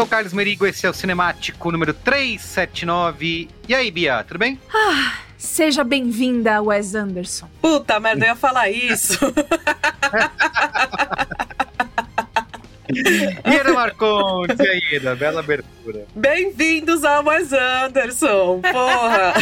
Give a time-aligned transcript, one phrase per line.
[0.00, 3.50] sou o Carlos Merigo, esse é o Cinemático número 379.
[3.68, 4.58] E aí, Bia, tudo bem?
[4.72, 7.50] Ah, seja bem-vinda, Wes Anderson.
[7.60, 9.18] Puta merda, eu ia falar isso.
[12.88, 15.14] Ida Marcondes, e aí, Ida?
[15.14, 16.06] Bela abertura.
[16.16, 19.34] Bem-vindos ao Wes Anderson, porra.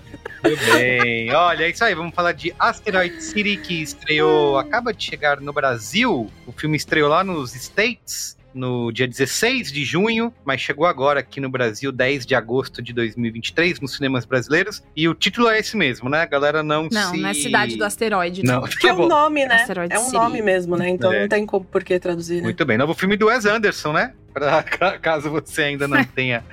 [0.44, 1.32] Tudo bem.
[1.32, 5.52] Olha, é isso aí, vamos falar de Asteroid City, que estreou, acaba de chegar no
[5.52, 6.30] Brasil.
[6.46, 11.40] O filme estreou lá nos States no dia 16 de junho, mas chegou agora aqui
[11.40, 14.80] no Brasil, 10 de agosto de 2023, nos cinemas brasileiros.
[14.94, 16.20] E o título é esse mesmo, né?
[16.20, 17.20] A galera não, Não, se...
[17.20, 18.44] não é Cidade do Asteroide.
[18.44, 19.06] Não, Que é tá bom.
[19.06, 19.56] um nome, né?
[19.56, 20.14] Asteroid É um City.
[20.14, 20.88] nome mesmo, né?
[20.88, 21.22] Então É.
[21.22, 22.42] não tem como por que traduzir, né?
[22.42, 24.12] Muito bem, novo filme do Wes Anderson, né?
[24.32, 26.44] Pra, ca- caso você ainda não tenha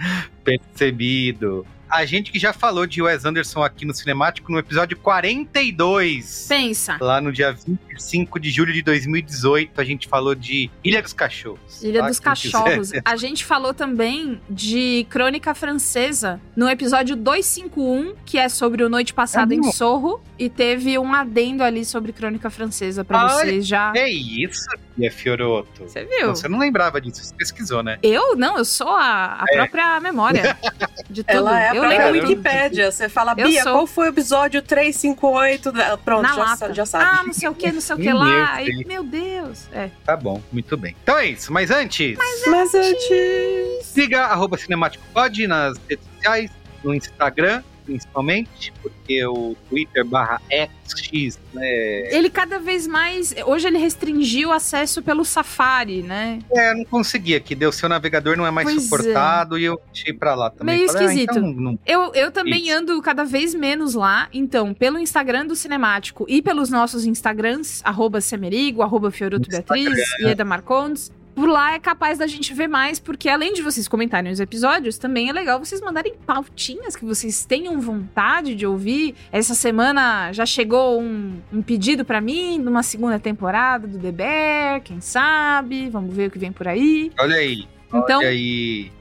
[0.43, 1.65] percebido.
[1.91, 6.45] A gente que já falou de Wes Anderson aqui no Cinemático no episódio 42.
[6.47, 6.97] Pensa.
[7.01, 11.83] Lá no dia 25 de julho de 2018, a gente falou de Ilha dos Cachorros.
[11.83, 12.07] Ilha tá?
[12.07, 12.89] dos Quem Cachorros.
[12.91, 13.01] quiser.
[13.11, 19.13] A gente falou também de Crônica Francesa no episódio 251, que é sobre o Noite
[19.13, 19.71] Passada É em?
[19.71, 20.21] Sorro.
[20.39, 23.91] E teve um adendo ali sobre Crônica Francesa pra Olha, vocês já.
[23.95, 24.65] É isso,
[24.97, 25.83] Bia Fioroto.
[25.83, 26.29] Você viu?
[26.29, 27.99] Você não lembrava disso, você pesquisou, né?
[28.01, 28.35] Eu?
[28.35, 30.57] Não, eu sou a, a própria memória
[31.09, 31.37] de tudo.
[31.37, 32.29] Ela é a eu própria lembro tudo.
[32.29, 32.91] Wikipédia.
[32.91, 33.73] Você fala, Eu Bia, sou.
[33.73, 35.71] qual foi o episódio 358?
[35.71, 37.05] Da- Pronto, já, já sabe.
[37.05, 38.25] Ah, não sei o que, não sei o que Meu lá.
[38.25, 38.49] Deus.
[38.69, 39.67] Aí, meu Deus.
[39.73, 39.89] É.
[40.05, 40.95] Tá bom, muito bem.
[41.03, 42.17] Então é isso, mas antes,
[42.47, 43.85] Mas antes...
[43.85, 46.51] siga arroba Cinemático Pod nas redes sociais,
[46.83, 50.41] no Instagram, principalmente, porque o Twitter barra
[50.87, 52.15] XX, né?
[52.15, 53.33] Ele cada vez mais.
[53.45, 56.39] Hoje ele restringiu o acesso pelo Safari, né?
[56.51, 58.81] É, não consegui aqui, deu seu navegador não é mais Pois é.
[58.81, 60.77] suportado e eu deixei pra lá também.
[60.77, 61.31] Meio Falei, ah, esquisito.
[61.39, 62.77] então não- Eu, eu também Isso.
[62.77, 64.27] ando cada vez menos lá.
[64.33, 70.43] Então, pelo Instagram do Cinemático e pelos nossos Instagrams, arroba Semerigo, arroba Fioroto Beatriz, Ieda
[70.45, 74.39] Marcondes, por lá é capaz da gente ver mais, porque além de vocês comentarem os
[74.39, 79.15] episódios, também é legal vocês mandarem pautinhas que vocês tenham vontade de ouvir.
[79.31, 84.81] Essa semana já chegou um, um pedido para mim numa segunda temporada do The Bear,
[84.81, 85.89] quem sabe?
[85.89, 87.11] Vamos ver o que vem por aí.
[87.19, 87.67] Olha aí.
[87.93, 88.21] Então,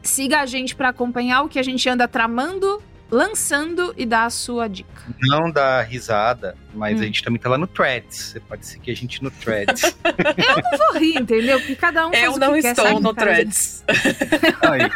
[0.03, 4.31] siga a gente para acompanhar o que a gente anda tramando, lançando e dar a
[4.31, 5.03] sua dica.
[5.21, 7.03] Não dá risada, mas Hum.
[7.03, 8.17] a gente também tá lá no Threads.
[8.33, 9.83] Você pode seguir a gente no Threads.
[10.05, 11.59] Eu não vou rir, entendeu?
[11.59, 13.15] Porque cada um faz Eu o não que quer, estou sabe, no?
[13.15, 13.85] Threads.
[14.63, 14.91] aí.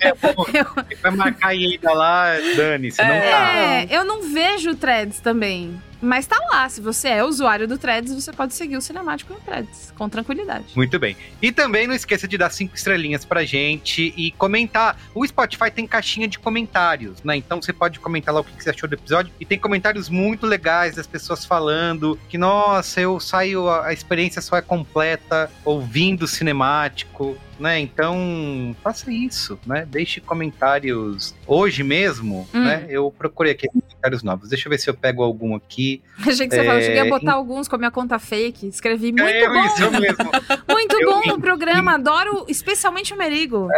[0.00, 0.46] É, pô,
[1.02, 3.54] vai marcar a ida lá, Dani, você não tá.
[3.56, 5.80] É, eu não vejo threads também.
[6.04, 6.68] Mas tá lá.
[6.68, 10.66] Se você é usuário do threads, você pode seguir o cinemático no threads, com tranquilidade.
[10.76, 11.16] Muito bem.
[11.40, 14.98] E também não esqueça de dar cinco estrelinhas pra gente e comentar.
[15.14, 17.36] O Spotify tem caixinha de comentários, né?
[17.36, 19.32] Então você pode comentar lá o que você achou do episódio.
[19.40, 24.56] E tem comentários muito legais das pessoas falando que, nossa, eu saio, a experiência só
[24.56, 27.36] é completa ouvindo o cinemático.
[27.58, 27.78] Né?
[27.80, 29.86] Então, faça isso, né?
[29.88, 31.34] Deixe comentários.
[31.46, 32.64] Hoje mesmo, Hum.
[32.64, 32.84] né?
[32.88, 34.48] Eu procurei aqui comentários novos.
[34.48, 36.02] Deixa eu ver se eu pego algum aqui.
[36.26, 38.66] Achei que você falou, eu cheguei a É, botar alguns com a minha conta fake.
[38.66, 40.30] Escrevi muito é bom, isso mesmo.
[40.68, 41.94] muito eu bom no programa.
[41.94, 43.68] Adoro, especialmente o Merigo.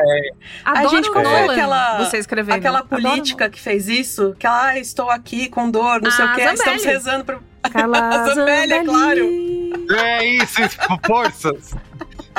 [0.64, 2.56] A Adoro gente, o qual foi Nolan, aquela- você escrevendo.
[2.56, 6.24] Aquela Adoro política que fez isso, que ela, ah, estou aqui com dor, não sei
[6.24, 6.54] Ah, o quê, Zambelli.
[6.58, 7.42] estamos rezando pro...
[7.70, 9.72] Carla A Zambelli, é Zambelli.
[9.92, 11.74] É isso, isso, forças.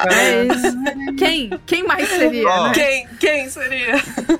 [0.05, 1.15] É isso.
[1.17, 1.49] Quem?
[1.65, 2.67] Quem mais seria, Ó.
[2.67, 2.73] né?
[2.73, 3.07] Quem?
[3.19, 3.95] Quem seria?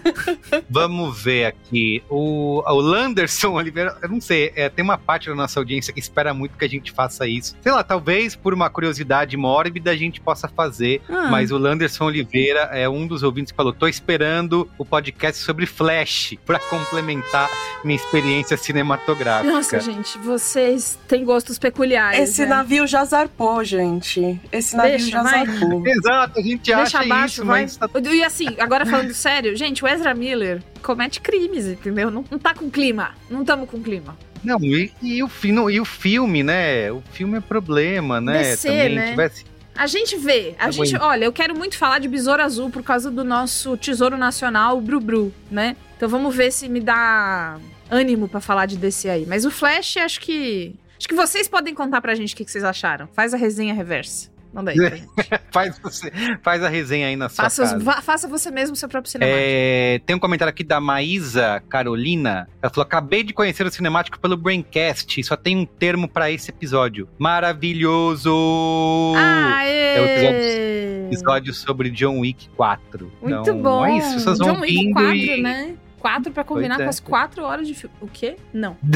[0.70, 2.04] Vamos ver aqui.
[2.10, 6.00] O, o Landerson Oliveira, eu não sei, é, tem uma parte da nossa audiência que
[6.00, 7.56] espera muito que a gente faça isso.
[7.62, 11.02] Sei lá, talvez por uma curiosidade mórbida a gente possa fazer.
[11.10, 11.30] Hum.
[11.30, 15.66] Mas o Landerson Oliveira é um dos ouvintes que falou: tô esperando o podcast sobre
[15.66, 17.50] Flash para complementar
[17.84, 19.52] minha experiência cinematográfica.
[19.52, 22.20] Nossa, gente, vocês têm gostos peculiares.
[22.20, 22.50] Esse né?
[22.50, 24.40] navio já zarpou, gente.
[24.52, 25.47] Esse navio Deixa, já zarpou.
[25.86, 27.62] Exato, a gente Deixa acha abaixo, isso, vai.
[27.64, 32.10] mas tá E assim, agora falando sério, gente, o Ezra Miller comete crimes, entendeu?
[32.12, 33.12] Não, não tá com clima.
[33.30, 34.18] Não tamo com clima.
[34.44, 36.92] Não, e, e o, não, e o filme, né?
[36.92, 38.44] O filme é problema, né?
[38.52, 39.10] DC, Também né?
[39.12, 39.46] tivesse.
[39.76, 41.06] A gente vê, a Tá gente, bom.
[41.06, 44.82] olha, eu quero muito falar de Besouro Azul por causa do nosso Tesouro Nacional, o
[44.82, 45.76] Bru Bru, né?
[45.96, 47.58] Então vamos ver se me dá
[47.90, 49.26] ânimo pra falar de DC aí.
[49.28, 52.52] Mas o Flash, acho que acho que vocês podem contar pra gente o que, que
[52.52, 53.08] vocês acharam.
[53.14, 54.30] Faz a resenha reversa.
[54.58, 54.78] Manda aí.
[55.52, 56.12] Faz, você,
[56.44, 57.84] faz a resenha aí na sua faça, os- casa.
[57.84, 59.32] va- faça você mesmo o seu próprio cinema.
[59.34, 62.48] É, tem um comentário aqui da Maísa Carolina.
[62.62, 65.24] Ela falou: Acabei de conhecer o cinemático pelo Braincast.
[65.24, 67.08] Só tem um termo pra esse episódio.
[67.18, 69.14] Maravilhoso!
[69.16, 69.96] Aê!
[69.96, 73.12] é o episódio- Episódio sobre John Wick 4.
[73.22, 73.86] Muito então, bom.
[73.86, 75.42] É isso, vocês vão John Wick vindo 4, e...
[75.42, 75.76] né?
[76.00, 76.84] 4 pra combinar é.
[76.84, 77.96] com as 4 horas de filme.
[78.02, 78.36] O quê?
[78.54, 78.78] Não.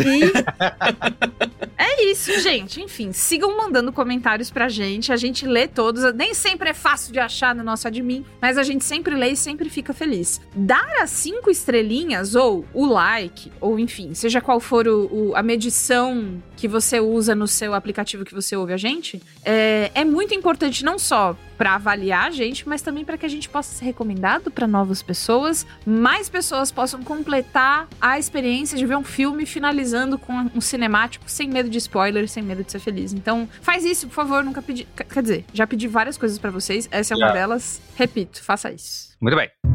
[1.81, 1.83] E...
[1.83, 2.81] é isso, gente.
[2.81, 5.11] Enfim, sigam mandando comentários pra gente.
[5.11, 6.03] A gente lê todos.
[6.13, 9.35] Nem sempre é fácil de achar no nosso admin, mas a gente sempre lê e
[9.35, 10.39] sempre fica feliz.
[10.55, 15.41] Dar as 5 estrelinhas, ou o like, ou enfim, seja qual for o- o- a
[15.43, 20.35] medição que você usa no seu aplicativo que você ouve a gente, é, é muito
[20.35, 23.85] importante não só para avaliar a gente, mas também para que a gente possa ser
[23.85, 30.19] recomendado para novas pessoas, mais pessoas possam completar a experiência de ver um filme finalizando
[30.19, 33.11] com um cinemático sem medo de spoiler, sem medo de ser feliz.
[33.11, 36.87] Então, faz isso, por favor, nunca pedi, quer dizer, já pedi várias coisas para vocês,
[36.91, 37.33] essa é uma Já.
[37.33, 37.81] delas.
[37.95, 39.17] Repito, faça isso.
[39.19, 39.70] Muito bem.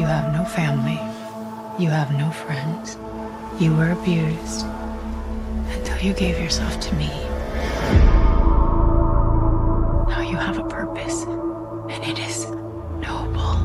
[0.00, 0.98] You have no family.
[1.78, 2.96] You have no friends.
[3.60, 4.64] You were abused
[5.76, 7.10] until you gave yourself to me.
[10.08, 11.24] Now you have a purpose,
[11.90, 12.46] and it is
[12.98, 13.60] noble.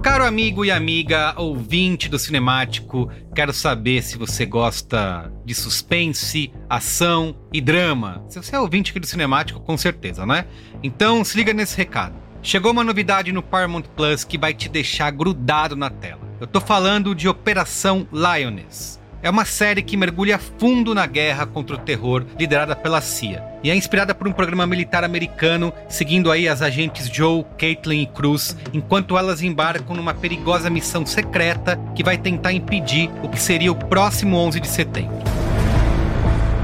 [0.00, 7.34] Caro amigo e amiga, ouvinte do Cinemático, quero saber se você gosta de suspense, ação
[7.52, 8.24] e drama.
[8.28, 10.46] Se você é ouvinte aqui do Cinemático, com certeza, né?
[10.84, 12.29] Então se liga nesse recado.
[12.42, 16.20] Chegou uma novidade no Paramount Plus que vai te deixar grudado na tela.
[16.40, 18.98] Eu tô falando de Operação Lioness.
[19.22, 23.44] É uma série que mergulha fundo na guerra contra o terror liderada pela CIA.
[23.62, 28.06] E é inspirada por um programa militar americano, seguindo aí as agentes Joe, Caitlin e
[28.06, 33.70] Cruz, enquanto elas embarcam numa perigosa missão secreta que vai tentar impedir o que seria
[33.70, 35.18] o próximo 11 de setembro.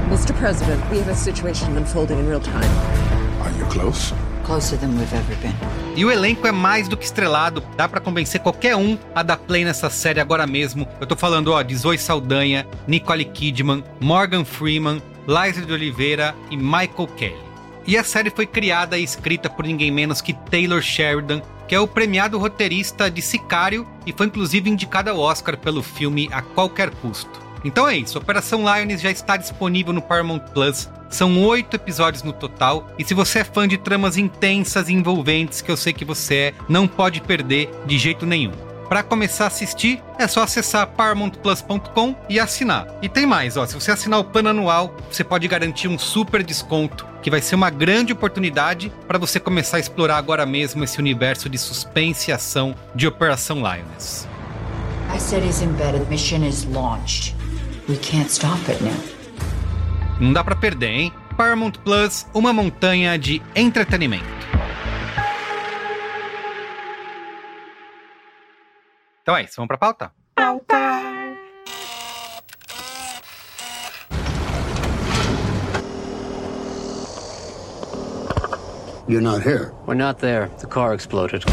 [0.07, 0.33] Mr.
[0.39, 2.65] President, we have a situation unfolding in real time.
[3.43, 4.11] Are you close?
[5.93, 9.35] E o elenco é mais do que estrelado, dá pra convencer qualquer um a dar
[9.35, 10.87] play nessa série agora mesmo.
[11.01, 16.55] Eu tô falando, ó, de Zoe Saldanha, Nicole Kidman, Morgan Freeman, Liza de Oliveira e
[16.55, 17.35] Michael Kelly.
[17.85, 21.79] E a série foi criada e escrita por ninguém menos que Taylor Sheridan, que é
[21.79, 26.89] o premiado roteirista de Sicário e foi inclusive indicado ao Oscar pelo filme A Qualquer
[26.89, 27.47] Custo.
[27.65, 30.89] Então é isso, Operação Lioness já está disponível no Paramount Plus.
[31.09, 35.61] São oito episódios no total, e se você é fã de tramas intensas e envolventes,
[35.61, 38.51] que eu sei que você é, não pode perder de jeito nenhum.
[38.89, 42.87] Para começar a assistir, é só acessar paramountplus.com e assinar.
[43.01, 46.41] E tem mais, ó, se você assinar o plano anual, você pode garantir um super
[46.41, 50.99] desconto, que vai ser uma grande oportunidade para você começar a explorar agora mesmo esse
[50.99, 54.25] universo de suspense e ação de Operação Lioness.
[55.13, 56.09] I said he's embedded.
[56.09, 57.35] Mission is launched.
[57.89, 59.16] We can't stop it now.
[60.19, 61.13] Não dá para perder, hein?
[61.35, 64.25] Paramount Plus, uma montanha de entretenimento.
[69.21, 70.11] Então é isso, vamos pra pauta?
[79.09, 79.71] You're not here.
[79.85, 80.49] We're not there.
[80.59, 81.45] The car exploded.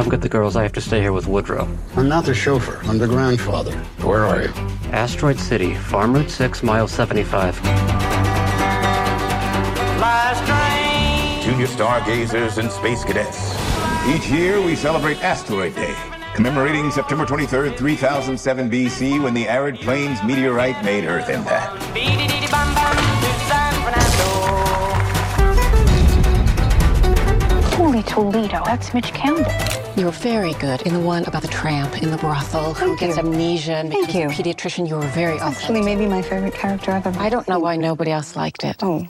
[0.00, 0.56] Come get the girls.
[0.56, 1.68] I have to stay here with Woodrow.
[1.94, 2.80] I'm not the chauffeur.
[2.84, 3.72] I'm the grandfather.
[4.00, 4.48] Where are you?
[4.92, 7.56] Asteroid City, Farm Route 6, mile 75.
[11.44, 13.54] Junior stargazers and space cadets.
[14.08, 15.94] Each year we celebrate Asteroid Day,
[16.34, 21.76] commemorating September 23rd, 3007 BC, when the arid plains meteorite made Earth impact.
[27.74, 29.79] Holy Toledo, that's Mitch Campbell.
[29.96, 33.16] You're very good in the one about the tramp in the brothel who Thank gets
[33.16, 33.22] you.
[33.22, 34.44] amnesia and Thank becomes you.
[34.44, 34.88] a pediatrician.
[34.88, 37.76] You were very It's actually maybe my favorite character I've ever I don't know why
[37.76, 38.76] nobody else liked it.
[38.82, 39.06] Oh.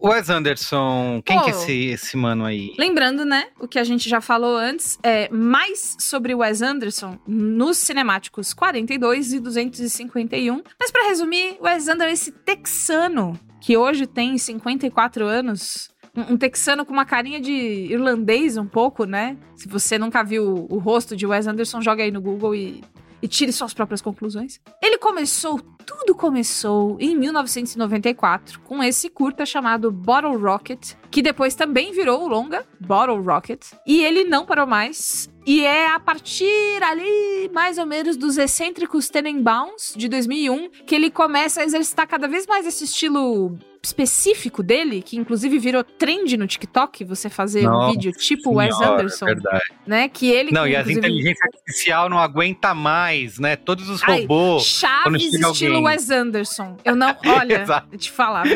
[0.00, 1.44] Wes Anderson, quem Pô.
[1.44, 2.72] que é esse, esse mano aí?
[2.78, 7.78] Lembrando, né, o que a gente já falou antes, é mais sobre Wes Anderson nos
[7.78, 10.62] cinemáticos 42 e 251.
[10.78, 15.90] Mas pra resumir, Wes Anderson é esse texano que hoje tem 54 anos.
[16.30, 19.36] Um, texano com uma carinha de irlandês um pouco, né?
[19.56, 22.82] Se você nunca viu o, o rosto de Wes Anderson, joga aí no Google e,
[23.22, 24.60] e tire suas próprias conclusões.
[24.82, 31.92] Ele começou, tudo começou em 1994 com esse curta chamado Bottle Rocket, que depois também
[31.92, 35.30] virou o longa Bottle Rocket, e ele não parou mais.
[35.46, 41.10] E é a partir ali, mais ou menos, dos excêntricos Tenenbaums de 2001, que ele
[41.10, 46.46] começa a exercitar cada vez mais esse estilo específico dele, que inclusive virou trend no
[46.46, 49.64] TikTok, você fazer um Nossa vídeo tipo Wes Senhora, Anderson, é Verdade.
[49.86, 50.08] né?
[50.08, 53.56] Que ele Não, que, e as inclusive, inteligência artificial não aguenta mais, né?
[53.56, 54.80] Todos os Ai, robôs.
[55.02, 55.92] quando Chaves estilo alguém.
[55.96, 56.76] Wes Anderson.
[56.84, 58.48] Eu não, olha, eu te falava.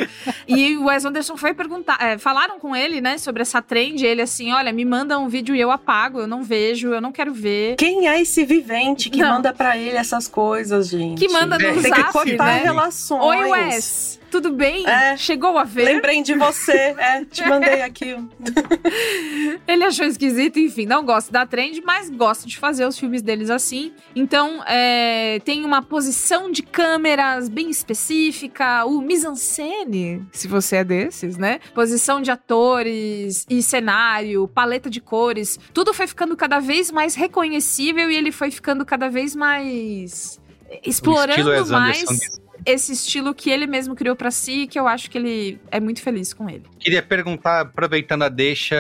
[0.47, 4.07] E o Wes Anderson foi perguntar, é, falaram com ele, né, sobre essa trend, e
[4.07, 7.12] ele assim, olha, me manda um vídeo e eu apago, eu não vejo, eu não
[7.12, 7.76] quero ver.
[7.76, 9.35] Quem é esse vivente que Não.
[9.35, 11.19] manda pra ele essas coisas, gente?
[11.19, 12.61] Que manda no Tem que zap, cortar né?
[12.62, 13.23] relações.
[13.23, 14.89] Oi, Wes, tudo bem?
[14.89, 15.15] É.
[15.15, 15.85] Chegou a ver?
[15.85, 18.17] Lembrei de você, é, te mandei aqui.
[19.69, 23.51] Ele achou esquisito, enfim, não gosta da trend, mas gosta de fazer os filmes deles
[23.51, 23.93] assim.
[24.17, 31.37] Então, é, tem uma posição de câmeras bem específica, o mise-en-scène, se você é desses,
[31.37, 31.61] né?
[31.75, 38.11] Posição de atores e cenário, paleta de cores, tudo foi ficando cada vez mais reconhecível
[38.11, 40.41] e ele foi ficando cada vez mais
[40.83, 42.42] explorando Wes mais Anderson.
[42.66, 46.00] Esse estilo que ele mesmo criou pra si, que eu acho que ele é muito
[46.02, 46.62] feliz com ele.
[46.78, 48.76] Queria perguntar, aproveitando a deixa,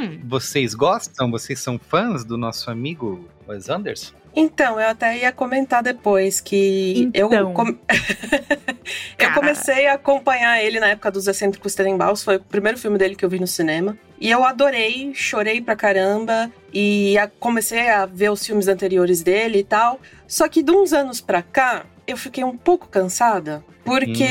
[0.00, 0.18] Hum.
[0.24, 1.30] vocês gostam?
[1.30, 4.14] Vocês são fãs do nosso amigo Wes Anderson?
[4.38, 7.54] Então, eu até ia comentar depois que eu, Então.
[7.54, 7.74] com-
[9.18, 13.16] eu comecei a acompanhar ele na época dos Excêntricos Tenenbaums, foi o primeiro filme dele
[13.16, 13.96] que eu vi no cinema.
[14.20, 19.60] E eu adorei, chorei pra caramba e a- comecei a ver os filmes anteriores dele
[19.60, 20.00] e tal.
[20.28, 23.64] Só que de uns anos pra cá, eu fiquei um pouco cansada.
[23.84, 24.24] Porque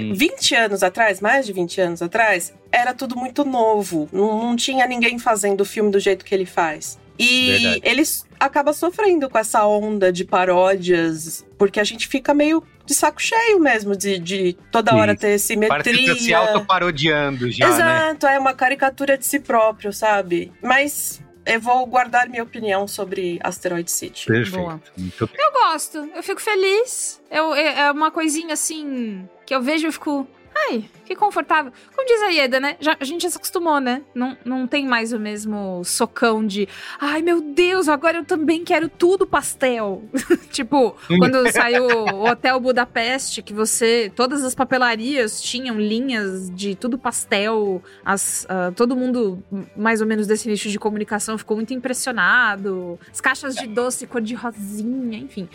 [0.00, 0.14] Hum.
[0.14, 4.08] 20 anos atrás, mais de 20 anos atrás, era tudo muito novo.
[4.12, 6.98] Não, não tinha ninguém fazendo o filme do jeito que ele faz.
[7.18, 7.80] E Verdade.
[7.84, 12.94] ele s- acaba sofrendo com essa onda de paródias, porque a gente fica meio de
[12.94, 15.68] saco cheio mesmo, de, de toda hora ter simetria.
[15.82, 17.74] Parece que tá se autoparodiando já, né?
[17.74, 20.50] Exato, é uma caricatura de si próprio, sabe?
[20.62, 24.26] Mas eu vou guardar minha opinião sobre Asteroid City.
[24.26, 24.58] Perfeito.
[24.58, 24.80] Boa.
[24.96, 25.36] Muito bem.
[25.38, 27.20] Eu gosto, eu fico feliz.
[27.30, 30.26] Eu, é é uma coisinha assim que eu vejo e fico.
[30.54, 31.72] Ai, que confortável.
[31.94, 32.76] Como diz a Ieda, né?
[32.80, 34.02] Já, a gente já se acostumou, né?
[34.14, 36.68] Não, não tem mais o mesmo socão de.
[37.00, 40.02] Ai, meu Deus, agora eu também quero tudo pastel.
[40.50, 44.12] tipo, quando saiu o Hotel Budapeste, que você.
[44.14, 47.82] Todas as papelarias tinham linhas de tudo pastel.
[48.04, 49.42] As, ah, todo mundo,
[49.76, 52.98] mais ou menos desse nicho de comunicação, ficou muito impressionado.
[53.10, 55.48] As caixas de doce cor de rosinha, enfim.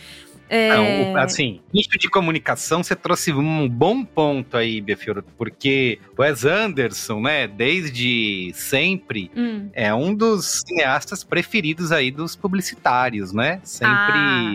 [0.50, 0.70] É...
[1.13, 6.46] Não, assim, nicho de comunicação, você trouxe um bom ponto aí, Befioro, porque o Wes
[6.46, 9.70] Anderson, né, desde sempre, Hum.
[9.74, 13.60] é um dos cineastas preferidos aí dos publicitários, né?
[13.63, 13.94] Sempre.
[13.94, 14.54] Ah,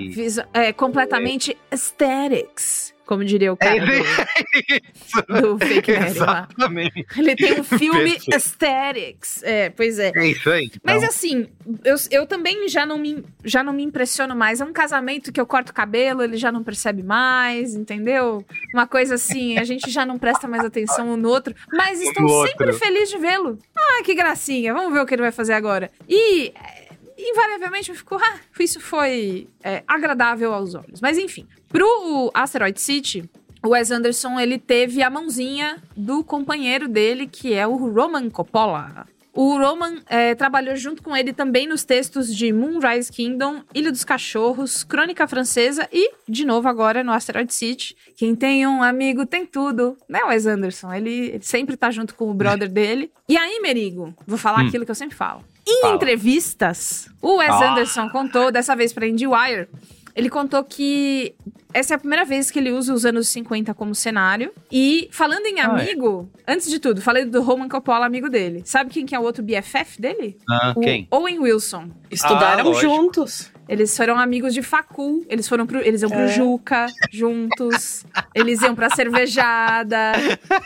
[0.54, 6.48] é, completamente aesthetics, como diria o cara do, do Fake Mary lá.
[6.50, 7.06] Exatamente.
[7.16, 9.42] Ele tem um filme aesthetics.
[9.42, 10.12] É, pois é.
[10.14, 10.70] É isso aí.
[10.82, 11.08] Mas então.
[11.08, 11.46] assim,
[11.84, 14.60] eu, eu também já não, me, já não me impressiono mais.
[14.60, 18.44] É um casamento que eu corto o cabelo, ele já não percebe mais, entendeu?
[18.72, 22.46] Uma coisa assim, a gente já não presta mais atenção um no outro, mas estou
[22.46, 23.58] sempre feliz de vê-lo.
[23.76, 25.90] Ah, que gracinha, vamos ver o que ele vai fazer agora.
[26.08, 26.81] E é,
[27.18, 31.00] invariavelmente eu fico, ah, isso foi é, agradável aos olhos.
[31.00, 33.28] Mas enfim, pro Asteroid City,
[33.64, 39.06] o Wes Anderson, ele teve a mãozinha do companheiro dele, que é o Roman Coppola.
[39.34, 44.04] O Roman é, trabalhou junto com ele também nos textos de Moonrise Kingdom, Ilha dos
[44.04, 47.96] Cachorros, Crônica Francesa e, de novo, agora no Asteroid City.
[48.14, 50.92] Quem tem um amigo tem tudo, né, Wes Anderson?
[50.92, 53.10] Ele, ele sempre tá junto com o brother dele.
[53.26, 54.68] E aí, Merigo, vou falar Hum.
[54.68, 55.42] aquilo que eu sempre falo.
[55.66, 55.94] Em Fala.
[55.94, 57.72] entrevistas, o Wes Ah.
[57.72, 59.68] Anderson contou, dessa vez pra IndieWire,
[60.14, 61.34] ele contou que
[61.74, 64.52] essa é a primeira vez que ele usa os anos 50 como cenário.
[64.70, 65.64] E falando em Ah, é.
[65.66, 68.62] amigo, antes de tudo, falei do Roman Coppola, amigo dele.
[68.66, 70.36] Sabe quem que é o outro BFF dele?
[70.50, 71.06] Ah, o quem?
[71.10, 71.88] Owen Wilson.
[72.10, 73.50] Estudaram Ah, juntos.
[73.68, 76.28] Eles foram amigos de facul, eles foram pro, eles iam pro É.
[76.28, 78.04] Juca juntos,
[78.34, 80.12] eles iam pra cervejada,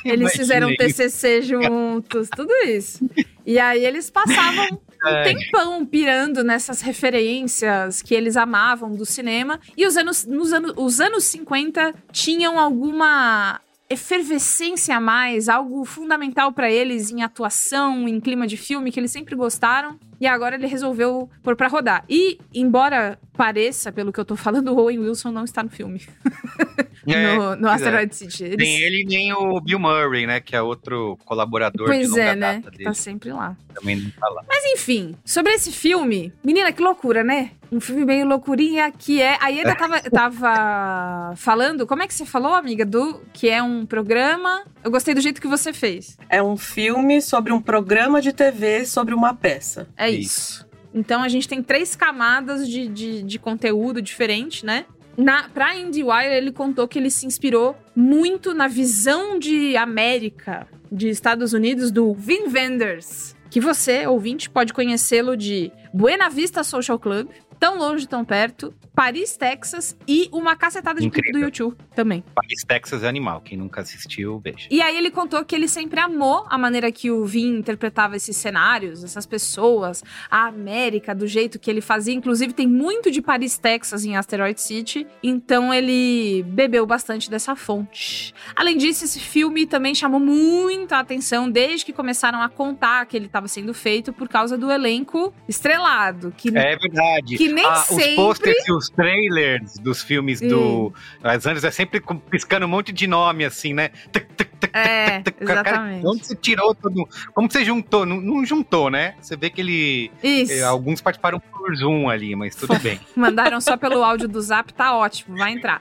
[0.05, 0.93] eles fizeram Imaginei.
[0.93, 3.09] TCC juntos, tudo isso.
[3.45, 5.35] E aí eles passavam um É.
[5.35, 9.61] tempão pirando nessas referências que eles amavam do cinema.
[9.77, 16.53] E os anos, nos anos, os anos 50 tinham alguma efervescência a mais, algo fundamental
[16.53, 19.99] pra eles em atuação, em clima de filme que eles sempre gostaram.
[20.21, 22.05] E agora ele resolveu pôr pra rodar.
[22.09, 26.01] E, embora pareça, pelo que eu tô falando, o Owen Wilson não está no filme.
[27.15, 28.15] É, no, no pois Asteroid é.
[28.15, 28.45] City.
[28.45, 30.41] Eles- Nem ele, nem o Bill Murray, né?
[30.41, 32.53] Que é outro colaborador de Pois longa é, né?
[32.57, 32.85] data Que dele.
[32.91, 33.57] tá sempre lá.
[33.75, 34.43] Também não tá lá.
[34.49, 37.51] Mas enfim, sobre esse filme, menina, que loucura, né?
[37.71, 39.37] Um filme meio loucurinha que é.
[39.41, 42.85] A Ieda tava, tava falando, como é que você falou, amiga?
[42.85, 44.65] Do que é um programa.
[44.85, 46.17] Eu gostei do jeito que você fez.
[46.29, 49.89] É um filme sobre um programa de TV sobre uma peça.
[49.97, 50.67] É isso.
[50.95, 54.87] Então a gente tem três camadas de, de, de conteúdo diferente, né?
[55.17, 61.09] Na, pra IndieWire, ele contou que ele se inspirou muito na visão de América, de
[61.09, 63.35] Estados Unidos, do Vin Wenders.
[63.49, 69.37] Que você, ouvinte, pode conhecê-lo de Buena Vista Social Club, Tão Longe, Tão Perto, Paris,
[69.37, 71.39] Texas e uma cacetada de clipe do.
[71.39, 72.25] YouTube também.
[72.35, 73.43] Paris, Texas é animal.
[73.43, 74.69] Quem nunca assistiu, veja.
[74.71, 78.37] E aí ele contou que ele sempre amou a maneira que o Vin interpretava esses
[78.37, 82.15] cenários, essas pessoas, a América, do jeito que ele fazia.
[82.15, 85.07] Inclusive, tem muito de Paris, Texas em Asteroid City.
[85.23, 88.35] Então ele bebeu bastante dessa fonte.
[88.55, 93.27] Além disso, esse filme também chamou muita atenção desde que começaram a contar que ele
[93.27, 96.33] estava sendo feito por causa do elenco estrelado.
[96.37, 97.37] Que É verdade.
[97.37, 100.93] Que nem Ah, sempre- Os posters e os trailers dos filmes do
[101.25, 103.91] Wes Anderson é sempre piscando um monte de nome, assim, né?
[104.13, 105.35] Tuc, tuc, tuc, É, tuc.
[105.45, 106.07] Cara, exatamente.
[106.07, 107.09] onde você tirou todo...
[107.35, 108.05] Como você juntou?
[108.07, 109.15] Não, não juntou, né?
[109.21, 110.11] Você vê que ele...
[110.23, 110.53] Isso.
[110.53, 113.01] eh, Alguns participaram por Zoom ali, mas tudo bem.
[113.17, 115.81] Mandaram só pelo áudio do zap, tá ótimo, vai entrar.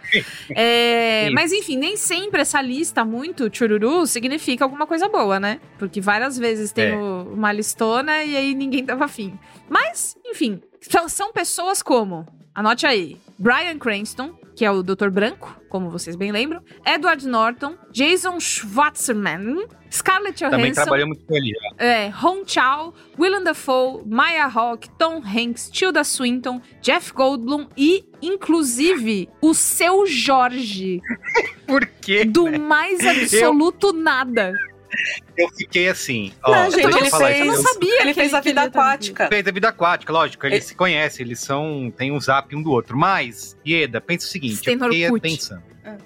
[0.55, 5.59] É, mas enfim, nem sempre essa lista muito chururu significa alguma coisa boa, né?
[5.77, 6.95] Porque várias vezes tem É.
[6.95, 9.37] o- uma listona e aí ninguém tava afim.
[9.69, 15.09] Mas, enfim, são, são pessoas como, anote aí, Brian Cranston, que é o Dr.
[15.09, 21.51] Branco, como vocês bem lembram, Edward Norton, Jason Schwartzman, Scarlett Também Johansson, trabalhamos com ele
[21.51, 21.85] já.
[21.85, 29.27] é, Hong Chao, Willem Dafoe, Maya Hawke, Tom Hanks, Tilda Swinton, Jeff Goldblum e, inclusive,
[29.41, 31.01] o seu Jorge.
[31.67, 32.23] Por quê?
[32.23, 34.53] Do mais absoluto nada.
[35.37, 36.31] Eu fiquei assim.
[36.43, 37.47] Ó, Não, gente, deixa eu ele falar fez- isso.
[37.49, 39.27] eu não sabia Ele fez ele a vida aquática.
[39.27, 40.45] Fez a vida aquática, lógico.
[40.45, 41.91] Eles se conhecem, eles são.
[41.95, 42.97] tem um zap um do outro.
[42.97, 45.49] Mas, Ieda, pensa o seguinte: Tem eu fiquei Orkut.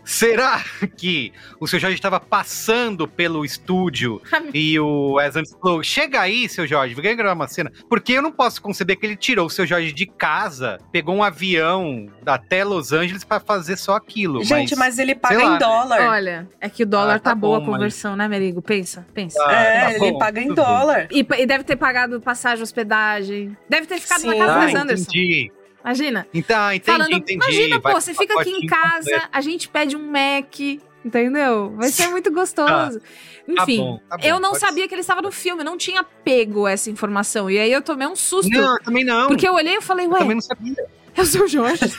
[0.03, 0.63] Será
[0.97, 4.21] que o seu Jorge estava passando pelo estúdio
[4.53, 7.71] e o Wes Anderson falou: Chega aí, seu Jorge, vem gravar uma cena?
[7.89, 11.23] Porque eu não posso conceber que ele tirou o seu Jorge de casa, pegou um
[11.23, 14.43] avião até Los Angeles pra fazer só aquilo.
[14.43, 16.01] Gente, mas ele paga lá, em dólar.
[16.09, 18.61] Olha, é que o dólar Ah, tá, tá boa bom, a conversão, né, Merigo?
[18.61, 19.39] Pensa, pensa.
[19.45, 21.07] Ah, é, tá ele bom, paga em dólar.
[21.11, 23.57] E, e deve ter pagado passagem, hospedagem.
[23.69, 24.39] Deve ter ficado na Sim.
[24.39, 25.03] casa do Ah, Wes Anderson.
[25.03, 25.51] entendi.
[25.83, 26.27] Imagina.
[26.33, 27.33] Então, entendi, Falando, entendi.
[27.33, 29.29] imagina, Vai pô, você fica aqui em casa, completo.
[29.31, 30.59] a gente pede um Mac,
[31.05, 31.73] entendeu?
[31.75, 32.99] Vai ser muito gostoso.
[33.47, 36.03] Enfim, Tá bom, tá bom, eu não sabia que ele estava no filme, não tinha
[36.03, 37.49] pego essa informação.
[37.49, 38.51] E aí eu tomei um susto.
[38.51, 39.27] Não, também não.
[39.27, 40.85] Porque eu olhei e falei, ué, Também não sabia.
[41.19, 41.93] É o seu Jorge.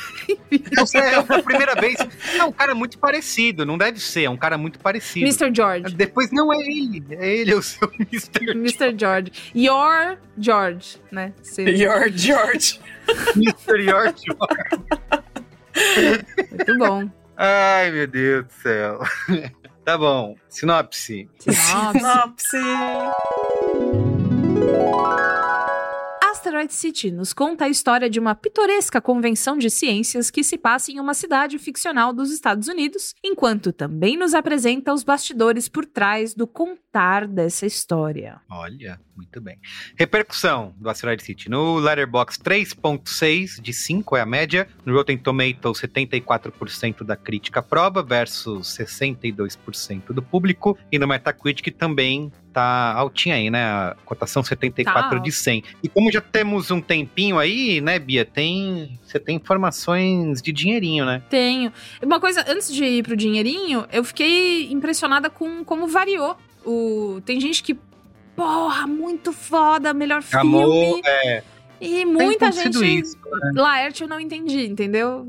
[0.94, 1.96] É a primeira vez.
[2.34, 5.26] É um cara muito parecido, não deve ser, é um cara muito parecido.
[5.26, 5.54] Mr.
[5.54, 5.94] George.
[5.94, 8.52] Depois não é ele, é ele, é o seu Mr.
[8.52, 8.98] Mr.
[8.98, 9.32] George.
[9.54, 11.34] Your George, né?
[11.58, 12.80] Your George.
[13.36, 13.82] Mr.
[13.82, 14.24] George.
[16.50, 17.10] Muito bom.
[17.36, 19.00] Ai, meu Deus do céu.
[19.84, 20.36] Tá bom.
[20.48, 21.28] Sinopse.
[21.38, 22.56] Sinopse.
[26.50, 30.90] Asteroid City nos conta a história de uma pitoresca convenção de ciências que se passa
[30.90, 36.34] em uma cidade ficcional dos Estados Unidos, enquanto também nos apresenta os bastidores por trás
[36.34, 38.40] do contar dessa história.
[38.50, 39.58] Olha, muito bem.
[39.96, 41.50] Repercussão do Asteroid City.
[41.50, 44.66] No Letterboxd 3.6 de 5 é a média.
[44.84, 50.78] No Rotten Tomatoes 74% da crítica aprova versus 62% do público.
[50.90, 53.62] E no Metacritic também tá altinha aí, né?
[53.64, 55.64] A cotação 74 Tá de 100.
[55.82, 61.04] E como já temos um tempinho aí, né, Bia, tem você tem informações de dinheirinho,
[61.04, 61.22] né?
[61.28, 61.72] Tenho.
[62.02, 66.36] Uma coisa, antes de ir pro dinheirinho, eu fiquei impressionada com como variou.
[66.64, 67.20] O...
[67.24, 67.76] Tem gente que,
[68.44, 70.40] porra, muito foda, melhor filme.
[70.62, 71.42] Amor, é,
[71.80, 73.02] E muita acontecido gente.
[73.06, 73.52] isso, né?
[73.60, 75.26] Laerte eu não entendi, entendeu?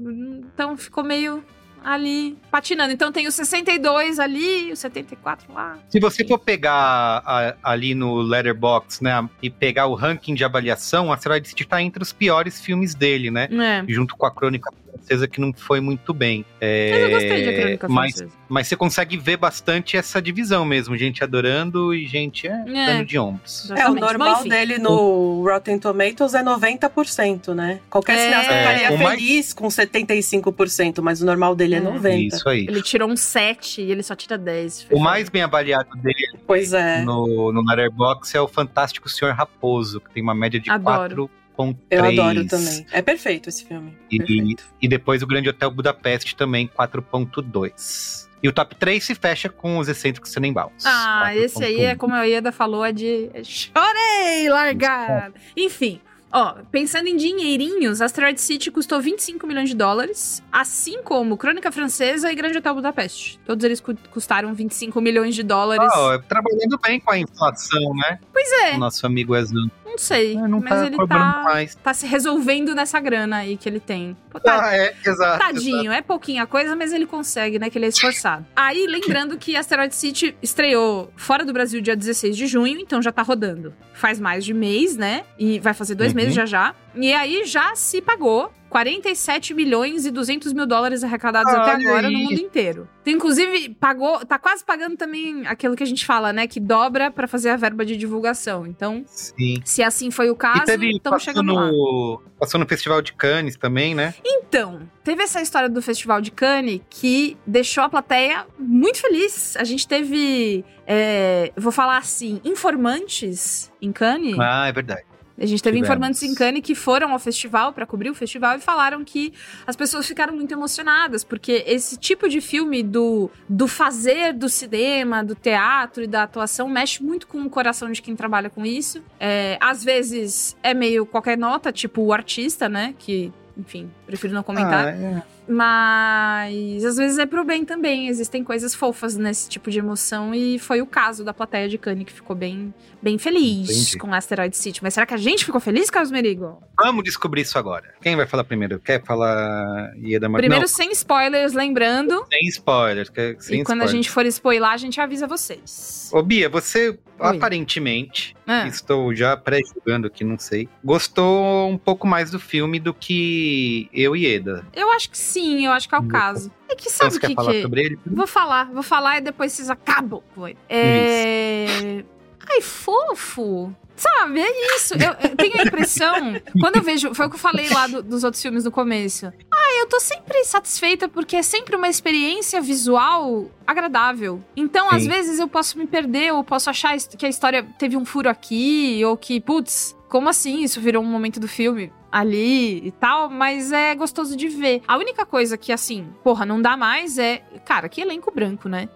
[0.54, 1.43] Então ficou meio
[1.84, 2.93] ali patinando.
[2.93, 5.78] Então tem o 62 ali, o 74 lá.
[5.89, 11.08] Se você for pegar a- ali no Letterboxd, né, e pegar o ranking de avaliação,
[11.08, 13.50] o Asteroid City tá entre os piores filmes dele, né?
[13.52, 13.91] É.
[13.91, 16.45] Junto com a Crônica Francesa, que não foi muito bem.
[16.59, 18.37] É, Mas eu gostei de Crônica mas, Francesa.
[18.47, 22.85] mas você consegue ver bastante essa divisão mesmo, gente adorando e gente é, É.
[22.85, 23.69] dando de ombros.
[23.71, 27.79] É, o normal Bom, dele no Rotten Tomatoes é 90%, né?
[27.89, 28.23] Qualquer É.
[28.25, 31.81] cineasta É, ficaria mais- feliz com 75%, mas o normal dele é, É.
[31.81, 32.35] 90%.
[32.35, 32.65] Isso aí.
[32.67, 34.87] Ele tirou um 7 e ele só tira 10.
[34.91, 37.01] O mais bem avaliado dele Pois é.
[37.03, 41.29] no, no Letterboxd é o Fantástico Senhor Raposo, que tem uma média de Adoro.
[41.69, 41.76] 4.3.
[41.91, 42.86] Eu adoro também.
[42.91, 43.97] É perfeito esse filme.
[44.10, 44.63] E, Perfeito.
[44.82, 48.30] e depois o Grande Hotel Budapeste também, 4.2.
[48.43, 50.84] E o top 3 se fecha com os excêntricos Tenenbaums.
[50.86, 55.32] Ah, esse aí é como a Ieda falou, é de chorei, largada.
[55.56, 61.71] Enfim, ó, pensando em dinheirinhos, Asteroid City custou 25 milhões de dólares, assim como Crônica
[61.71, 63.39] Francesa e Grande Hotel Budapeste.
[63.45, 65.88] Todos eles cu- custaram 25 milhões de dólares.
[65.95, 68.19] Ó, trabalhando bem com a inflação, né?
[68.34, 69.69] Pois é, O nosso amigo Ezan.
[69.91, 71.75] Não sei, não mas tá ele tá, mais.
[71.75, 74.15] tá se resolvendo nessa grana aí que ele tem.
[74.30, 75.39] Pô, tá- Ah, é, exato.
[75.45, 77.69] Tadinho, é pouquinha coisa, mas ele consegue, né?
[77.69, 78.45] Que ele é esforçado.
[78.56, 83.12] Aí, lembrando que Asteroid City estreou fora do Brasil dia 16 de junho, então já
[83.12, 83.73] tá rodando.
[83.93, 85.23] Faz mais de mês, né?
[85.38, 86.15] E vai fazer dois Uhum.
[86.17, 86.73] meses já já.
[86.95, 92.08] E aí já se pagou 47 milhões e 200 mil dólares arrecadados até Olha agora
[92.08, 92.13] aí.
[92.13, 92.88] no mundo inteiro.
[93.01, 96.47] Então, inclusive, pagou, tá quase pagando também aquilo que a gente fala, né?
[96.47, 98.65] Que dobra pra fazer a verba de divulgação.
[98.65, 99.62] Então, Sim.
[99.65, 101.69] se assim foi o caso, estamos chegando lá.
[101.69, 104.13] no, passou no Festival de Cannes também, né?
[104.25, 109.58] Então, teve essa história do Festival de Cannes que deixou a plateia muito feliz.
[109.58, 114.39] A gente teve, é, vou falar assim, informantes em Cannes.
[114.39, 115.11] Ah, é verdade.
[115.41, 115.89] A gente teve Tivemos.
[115.89, 119.34] informantes em Cannes que foram ao festival para cobrir o festival e falaram que
[119.65, 125.23] as pessoas ficaram muito emocionadas, porque esse tipo de filme do, do fazer do cinema,
[125.23, 129.04] do teatro e da atuação mexe muito com o coração de quem trabalha com isso.
[129.19, 132.93] É, às vezes é meio qualquer nota, tipo o artista, né?
[132.99, 134.88] Que, enfim, prefiro não comentar.
[134.88, 135.24] Ah, é.
[135.47, 138.08] Mas às vezes é pro bem também.
[138.08, 140.34] Existem coisas fofas nesse tipo de emoção.
[140.34, 143.97] E foi o caso da plateia de Cannes que ficou bem, bem feliz Entendi.
[143.97, 144.82] com Asteroid City.
[144.84, 146.62] Mas será que a gente ficou feliz, Carlos Merigo?
[146.80, 147.93] Vamos descobrir isso agora.
[148.02, 148.80] Quem vai falar primeiro?
[148.80, 150.39] Quer falar Ieda Mar...
[150.39, 152.26] Primeiro, Não, sem spoilers, lembrando.
[152.32, 153.10] sem spoilers.
[153.10, 153.91] quer- Sem e quando a spoilers.
[153.91, 156.10] gente for spoiler, a gente avisa vocês.
[156.13, 158.67] Ô, Bia, você aparentemente, Ah.
[158.67, 164.15] estou já pré-julgando aqui, não sei, gostou um pouco mais do filme do que eu
[164.15, 164.65] e Eda.
[164.73, 166.51] Eu acho que sim, eu acho que é o caso.
[166.69, 167.61] É que sabe o que falar que...
[167.61, 167.99] sobre ele?
[168.05, 170.21] Vou falar, vou falar e depois vocês acabam.
[170.33, 170.55] Foi.
[170.69, 172.03] É...
[172.49, 173.73] Ai, fofo.
[173.95, 174.95] Sabe, é isso.
[174.95, 176.15] Eu, eu tenho a impressão,
[176.59, 179.27] quando eu vejo, foi o que eu falei lá do- dos outros filmes no começo.
[179.53, 184.41] Ah, eu tô sempre satisfeita porque é sempre uma experiência visual agradável.
[184.55, 185.09] Então, às Sim.
[185.09, 189.01] vezes eu posso me perder, ou posso achar que a história teve um furo aqui,
[189.05, 193.71] ou que, putz, como assim isso virou um momento do filme ali e tal, mas
[193.71, 194.82] é gostoso de ver.
[194.88, 198.89] A única coisa que, assim, porra, não dá mais é, cara, que elenco branco, né?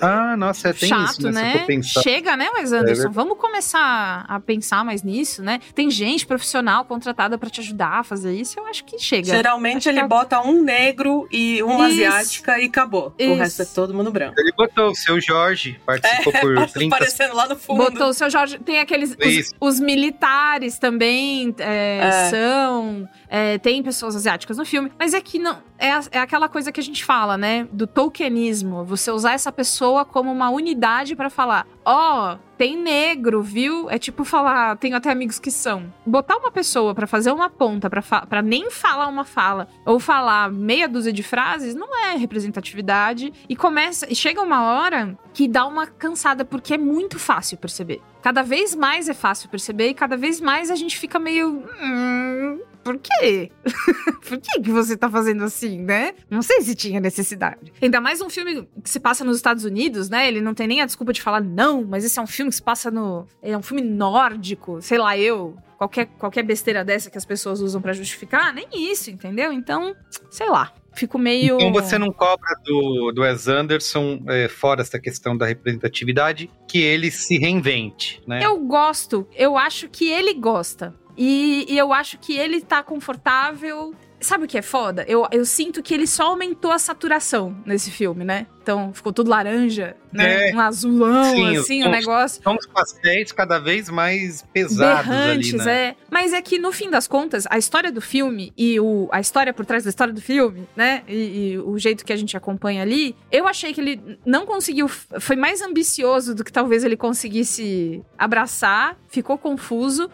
[0.00, 1.54] Ah, nossa, tem Chato, isso, né?
[1.54, 1.64] Né?
[1.66, 2.02] pensar.
[2.02, 2.94] Chega, né, Wes É Anderson?
[3.02, 3.14] verdade.
[3.14, 5.60] Vamos começar a pensar mais nisso, né?
[5.74, 9.24] Tem gente profissional contratada pra te ajudar a fazer isso, eu acho que chega.
[9.26, 12.04] Geralmente Acho que ele é- bota um negro e uma Isso.
[12.04, 13.14] asiática e acabou.
[13.18, 13.32] Isso.
[13.32, 14.34] O resto é todo mundo branco.
[14.38, 17.78] Ele botou o seu Jorge, participou por tá 30 aparecendo lá no fundo.
[17.84, 18.58] Botou o seu Jorge.
[18.58, 19.10] Tem aqueles.
[19.18, 19.54] Os, Isso.
[19.60, 22.30] os militares também é, É.
[22.30, 23.08] são.
[23.30, 25.62] É, tem pessoas asiáticas no filme, mas é que não.
[25.78, 27.66] É, é aquela coisa que a gente fala, né?
[27.72, 28.84] Do tokenismo.
[28.84, 33.88] Você usar essa pessoa como uma unidade para falar: ó, oh, tem negro, viu?
[33.88, 35.90] É tipo falar, tenho até amigos que são.
[36.04, 40.88] Botar uma pessoa para fazer uma ponta, para nem falar uma fala, ou falar meia
[40.88, 43.32] dúzia de frases, não é representatividade.
[43.48, 48.02] E começa, chega uma hora que dá uma cansada, porque é muito fácil perceber.
[48.20, 51.64] Cada vez mais é fácil perceber e cada vez mais a gente fica meio.
[51.80, 53.50] Hum, por quê?
[54.28, 56.14] por que, que você tá fazendo assim, né?
[56.28, 57.72] Não sei se tinha necessidade.
[57.80, 60.26] Ainda mais um filme que se passa nos Estados Unidos, né?
[60.28, 62.56] Ele não tem nem a desculpa de falar, não, mas esse é um filme que
[62.56, 63.26] se passa no.
[63.42, 65.56] É um filme nórdico, sei lá, eu.
[65.76, 69.50] Qualquer, qualquer besteira dessa que as pessoas usam para justificar, nem isso, entendeu?
[69.50, 69.96] Então,
[70.30, 70.72] sei lá.
[70.92, 71.56] Fico meio.
[71.56, 76.82] Então você não cobra do, do Wes Anderson, é, fora essa questão da representatividade, que
[76.82, 78.40] ele se reinvente, né?
[78.44, 80.94] Eu gosto, eu acho que ele gosta.
[81.22, 85.04] E, e eu acho que ele tá confortável Sabe o que é foda?
[85.08, 88.46] Eu, eu sinto que ele só aumentou a saturação nesse filme, né?
[88.62, 90.50] Então ficou tudo laranja, né?
[90.50, 92.42] É, um azulão, sim, assim, o um negócio.
[92.42, 95.88] São os pastéis cada vez mais pesados Berrantes, ali, né?
[95.88, 95.96] é.
[96.10, 99.54] Mas é que, no fim das contas, a história do filme e o, a história
[99.54, 101.02] por trás da história do filme, né?
[101.08, 104.86] E, e o jeito que a gente acompanha ali, eu achei que ele não conseguiu.
[104.88, 110.10] Foi mais ambicioso do que talvez ele conseguisse abraçar, ficou confuso,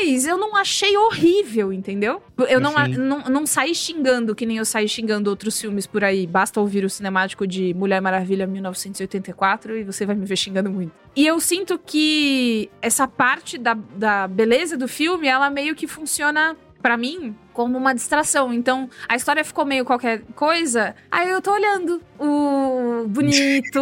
[0.00, 2.22] mas eu não achei horrível, entendeu?
[2.48, 6.26] Eu não, não, não saí xingando que nem eu saí xingando outros filmes por aí.
[6.26, 10.92] Basta ouvir o cinemático de Mulher Maravilha 1984 e você vai me ver xingando muito.
[11.14, 16.56] E eu sinto que essa parte da, da beleza do filme, ela meio que funciona
[16.80, 18.54] para mim como uma distração.
[18.54, 23.80] Então, a história ficou meio qualquer coisa, aí eu tô olhando o bonito.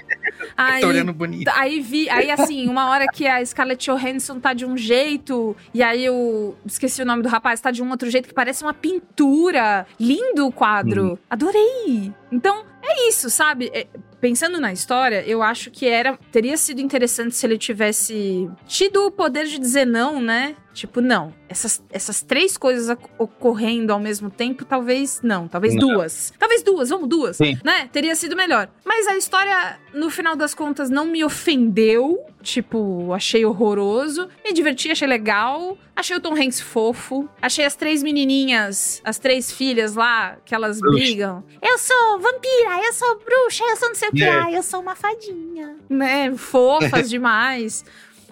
[0.56, 1.50] aí, tô olhando bonito.
[1.54, 5.82] Aí vi, aí assim, uma hora que a Scarlett Johansson tá de um jeito, e
[5.82, 8.72] aí eu esqueci o nome do rapaz, tá de um outro jeito que parece uma
[8.72, 9.86] pintura.
[10.00, 11.12] Lindo o quadro.
[11.12, 11.18] Hum.
[11.28, 12.10] Adorei.
[12.32, 13.70] Então, é isso, sabe?
[13.74, 13.86] É,
[14.20, 19.10] pensando na história, eu acho que era teria sido interessante se ele tivesse tido o
[19.10, 20.56] poder de dizer não, né?
[20.78, 21.34] Tipo, não.
[21.48, 25.48] Essas, essas três coisas ocorrendo ao mesmo tempo, talvez não.
[25.48, 25.88] Talvez não.
[25.88, 26.32] duas.
[26.38, 27.36] Talvez duas, vamos duas.
[27.36, 27.58] Sim.
[27.64, 27.88] Né?
[27.90, 28.68] Teria sido melhor.
[28.84, 32.24] Mas a história, no final das contas, não me ofendeu.
[32.42, 34.28] Tipo, achei horroroso.
[34.44, 35.76] Me diverti, achei legal.
[35.96, 37.28] Achei o Tom Hanks fofo.
[37.42, 41.42] Achei as três menininhas, as três filhas lá, que elas brigam.
[41.60, 44.20] Eu sou vampira, eu sou bruxa, eu sou não sei o que.
[44.20, 44.52] Yeah.
[44.52, 45.76] eu sou uma fadinha.
[45.88, 46.34] Né?
[46.36, 47.84] Fofas demais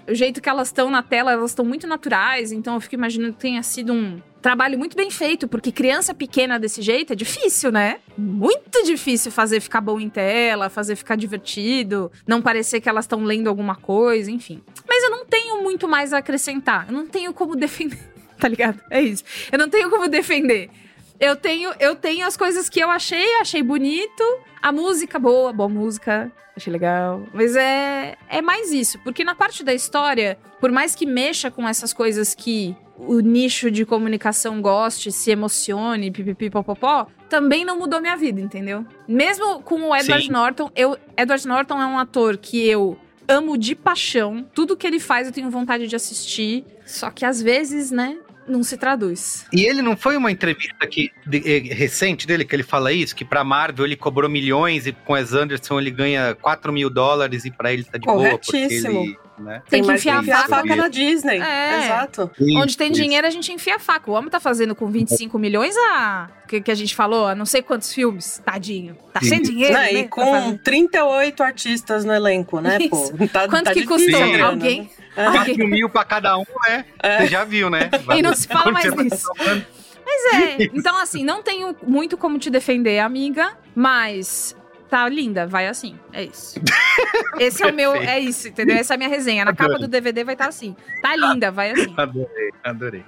[0.09, 3.35] o jeito que elas estão na tela, elas estão muito naturais, então eu fico imaginando
[3.35, 7.73] que tenha sido um trabalho muito bem feito, porque criança pequena desse jeito é difícil,
[7.73, 7.99] né?
[8.17, 13.25] Muito difícil fazer ficar bom em tela, fazer ficar divertido, não parecer que elas estão
[13.25, 14.63] lendo alguma coisa, enfim.
[14.89, 17.99] Mas eu não tenho muito mais a acrescentar, eu não tenho como defender,
[18.39, 18.81] tá ligado?
[18.89, 19.25] É isso.
[19.51, 20.71] Eu não tenho como defender.
[21.19, 24.23] Eu tenho, eu tenho as coisas que eu achei, achei bonito,
[24.63, 27.23] a música boa, boa música, achei legal.
[27.33, 31.67] Mas é, é mais isso, porque na parte da história, por mais que mexa com
[31.69, 38.17] essas coisas que o nicho de comunicação goste, se emocione, pipipipopopó, também não mudou minha
[38.17, 38.85] vida, entendeu?
[39.07, 40.33] Mesmo com o Edward Sim.
[40.33, 42.99] Norton, eu, Edward Norton é um ator que eu
[43.29, 44.47] amo de paixão.
[44.55, 46.65] Tudo que ele faz eu tenho vontade de assistir.
[46.85, 48.17] Só que às vezes, né,
[48.49, 49.47] não se traduz.
[49.53, 53.15] E ele não foi uma entrevista que, de, de, recente dele que ele fala isso?
[53.15, 57.45] Que pra Marvel ele cobrou milhões e com Wes Anderson ele ganha 4 mil dólares
[57.45, 58.39] e pra ele tá de boa.
[58.39, 59.63] Porque ele, né?
[59.69, 61.41] Tem, tem que enfiar a faca na Disney.
[61.41, 61.85] É.
[61.85, 62.31] Exato.
[62.39, 63.01] Isso, Onde tem isso.
[63.01, 64.11] dinheiro, a gente enfia a faca.
[64.11, 66.29] O homem tá fazendo com 25 milhões a.
[66.49, 68.41] Que, que a gente falou, a não sei quantos filmes.
[68.45, 68.97] Tadinho.
[69.13, 69.75] Tá sem dinheiro.
[69.75, 69.93] Não, né?
[69.93, 72.91] E com 38 artistas no elenco, né, isso.
[72.91, 73.29] pô?
[73.29, 74.23] Tá, Quanto tá que custou?
[74.45, 74.83] Alguém.
[74.83, 75.31] Né?
[75.33, 76.85] 4 mil pra cada um, né?
[77.03, 77.19] É.
[77.19, 77.91] Você já viu, né?
[78.17, 79.29] E não se fala mais nisso.
[79.39, 84.55] Mas é, então assim, não tenho muito como te defender, amiga, mas
[84.89, 85.99] tá linda, vai assim.
[86.13, 86.61] É isso.
[87.39, 88.77] Esse é o meu, é isso, entendeu?
[88.77, 89.45] Essa é a minha resenha.
[89.45, 89.75] Na adorei.
[89.75, 90.77] capa do DVD vai estar tá assim.
[91.03, 91.95] Tá linda, vai assim.
[91.97, 93.05] Adorei, adorei.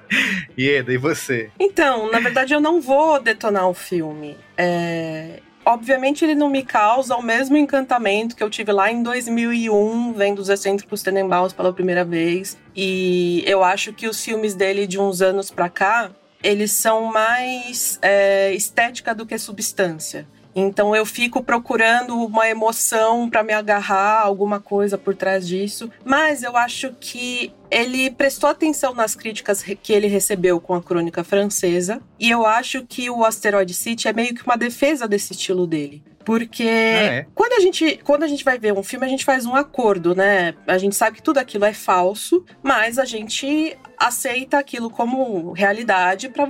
[0.57, 1.51] E Eda, e você?
[1.59, 4.37] Então, na verdade, eu não vou detonar o filme.
[4.57, 10.15] É, obviamente ele não me causa o mesmo encantamento que eu tive lá em 2001,
[10.15, 12.57] vendo os Excêntricos Tenenbaums pela primeira vez.
[12.75, 16.11] E eu acho que os filmes dele de uns anos pra cá,
[16.43, 20.27] eles são mais é, estética do que substância.
[20.59, 25.91] Então eu fico procurando uma emoção para me agarrar, alguma coisa por trás disso.
[26.05, 31.23] Mas eu acho que ele prestou atenção nas críticas que ele recebeu com a crônica
[31.23, 32.01] francesa.
[32.19, 36.03] E eu acho que o Asteroid City é meio que uma defesa desse estilo dele
[36.29, 37.25] Porque é.
[37.35, 40.15] quando, a gente, quando a gente vai ver um filme, a gente faz um acordo,
[40.15, 40.55] né?
[40.67, 46.29] A gente sabe que tudo aquilo é falso, mas a gente aceita aquilo como realidade
[46.29, 46.47] para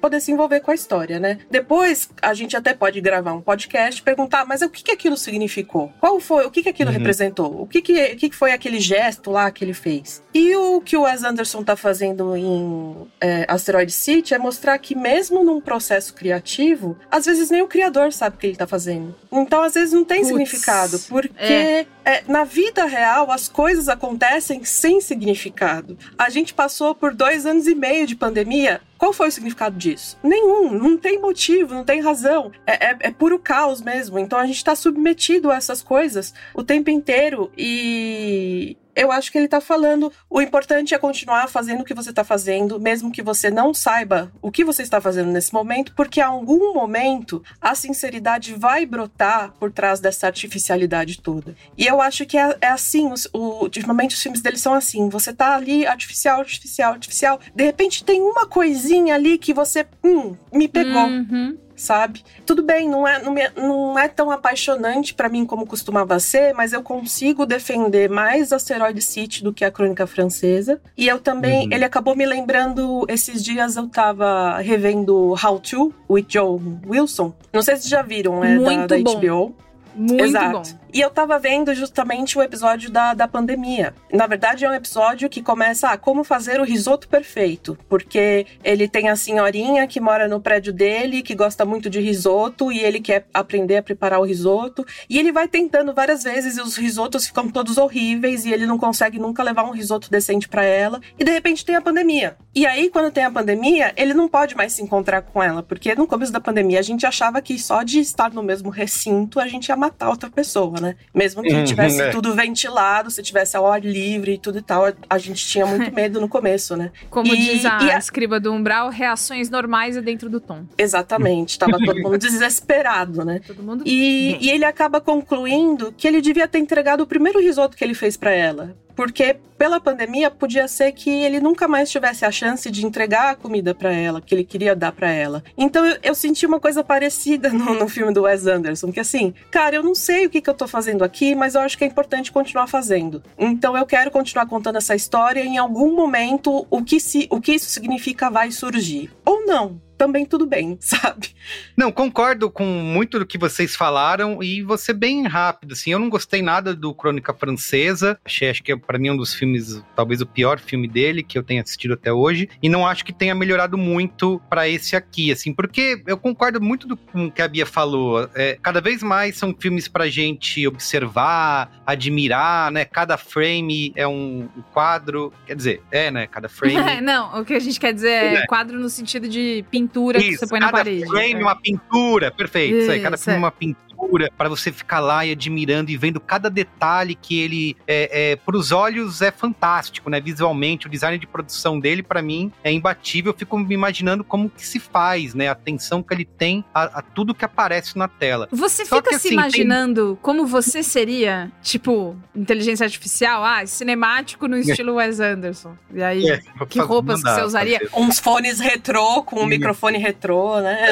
[0.00, 1.38] poder se envolver com a história, né?
[1.48, 5.92] Depois a gente até pode gravar um podcast, perguntar, mas o que, que aquilo significou?
[6.00, 6.44] Qual foi?
[6.44, 6.96] O que, que aquilo uhum.
[6.96, 7.62] representou?
[7.62, 10.24] O que, que, o que foi aquele gesto lá que ele fez?
[10.34, 14.96] E o que o Wes Anderson tá fazendo em é, Asteroid City é mostrar que
[14.96, 19.19] mesmo num processo criativo, às vezes nem o criador sabe o que ele tá fazendo.
[19.32, 21.86] Então, às vezes não tem Puts, significado, porque é.
[22.04, 25.98] É, na vida real as coisas acontecem sem significado.
[26.18, 28.80] A gente passou por dois anos e meio de pandemia.
[28.96, 30.18] Qual foi o significado disso?
[30.22, 30.72] Nenhum.
[30.72, 32.52] Não tem motivo, não tem razão.
[32.66, 34.18] É, é, é puro caos mesmo.
[34.18, 39.38] Então a gente está submetido a essas coisas o tempo inteiro e eu acho que
[39.38, 43.22] ele tá falando o importante é continuar fazendo o que você tá fazendo, mesmo que
[43.22, 47.74] você não saiba o que você está fazendo nesse momento, porque a algum momento a
[47.74, 51.56] sinceridade vai brotar por trás dessa artificialidade toda.
[51.76, 55.08] E eu acho que é, é assim, os, o, ultimamente os filmes deles são assim,
[55.08, 60.34] você tá ali artificial, artificial, artificial, de repente tem uma coisinha ali que você, hum,
[60.52, 61.06] me pegou.
[61.06, 62.22] Uhum sabe?
[62.44, 66.52] Tudo bem, não é, não é, não é tão apaixonante para mim como costumava ser,
[66.52, 70.80] mas eu consigo defender mais Asteroid City do que a Crônica Francesa.
[70.96, 71.72] E eu também, uhum.
[71.72, 77.32] ele acabou me lembrando, esses dias eu tava revendo How To, with Joe Wilson.
[77.52, 79.18] Não sei se já viram, é Muito da, da bom.
[79.18, 79.56] HBO.
[79.94, 80.70] Muito Exato.
[80.70, 80.78] bom.
[80.92, 83.94] E eu tava vendo justamente o episódio da, da pandemia.
[84.12, 87.78] Na verdade, é um episódio que começa a ah, como fazer o risoto perfeito.
[87.88, 92.72] Porque ele tem a senhorinha que mora no prédio dele, que gosta muito de risoto,
[92.72, 94.84] e ele quer aprender a preparar o risoto.
[95.08, 98.78] E ele vai tentando várias vezes, e os risotos ficam todos horríveis, e ele não
[98.78, 101.00] consegue nunca levar um risoto decente para ela.
[101.18, 102.36] E de repente tem a pandemia.
[102.52, 105.94] E aí, quando tem a pandemia, ele não pode mais se encontrar com ela, porque
[105.94, 109.46] no começo da pandemia a gente achava que só de estar no mesmo recinto a
[109.46, 110.96] gente ia matar outra pessoa né?
[111.14, 112.10] Mesmo que uhum, tivesse é.
[112.10, 115.92] tudo ventilado, se tivesse ao ar livre e tudo e tal, a gente tinha muito
[115.94, 116.90] medo no começo, né?
[117.08, 120.64] Como e, diz a, a escriba do Umbral, reações normais é dentro do tom.
[120.76, 123.40] Exatamente, tava todo mundo desesperado, né?
[123.46, 123.84] Todo mundo...
[123.86, 127.94] E, e ele acaba concluindo que ele devia ter entregado o primeiro risoto que ele
[127.94, 132.70] fez para ela porque pela pandemia podia ser que ele nunca mais tivesse a chance
[132.70, 135.42] de entregar a comida para ela, que ele queria dar para ela.
[135.56, 139.32] Então eu, eu, senti uma coisa parecida no, no, filme do Wes Anderson, que assim,
[139.50, 141.84] cara, eu não sei o que, que eu tô fazendo aqui, mas eu acho que
[141.84, 143.22] é importante continuar fazendo.
[143.38, 147.40] Então eu quero continuar contando essa história e em algum momento o que, se, o
[147.40, 149.10] que isso significa vai surgir.
[149.24, 151.28] Ou não também tudo bem, sabe?
[151.76, 155.98] Não, concordo com muito do que vocês falaram e vou ser bem rápido, assim, eu
[155.98, 159.82] não gostei nada do Crônica Francesa, achei, acho que é para mim um dos filmes,
[159.94, 163.12] talvez o pior filme dele que eu tenha assistido até hoje, e não acho que
[163.12, 167.42] tenha melhorado muito para esse aqui, assim, porque eu concordo muito do, com o que
[167.42, 173.18] a Bia falou, é, cada vez mais são filmes pra gente observar, admirar, né, cada
[173.18, 177.02] frame é um quadro, quer dizer, é, né, cada frame...
[177.02, 178.46] não, o que a gente quer dizer é, é.
[178.46, 181.04] quadro no sentido de pintura pintura isso, que você põe na parede.
[181.04, 181.44] Cada frame, é.
[181.44, 182.74] uma pintura, perfeito.
[182.74, 183.38] Isso, isso aí, cada frame, é.
[183.38, 183.89] uma pintura
[184.36, 188.56] para você ficar lá e admirando e vendo cada detalhe que ele é, é para
[188.56, 190.20] os olhos é fantástico, né?
[190.20, 193.32] Visualmente, o design de produção dele para mim é imbatível.
[193.32, 195.48] Eu fico me imaginando como que se faz, né?
[195.48, 198.48] A atenção que ele tem a, a tudo que aparece na tela.
[198.50, 200.16] Você Só fica que, se assim, imaginando tem...
[200.22, 205.76] como você seria, tipo, inteligência artificial, ah, cinemático no estilo Wes Anderson.
[205.92, 207.80] E aí, é, que roupas mandar, que você usaria?
[207.94, 210.90] Uns fones retrô com um microfone retrô, né?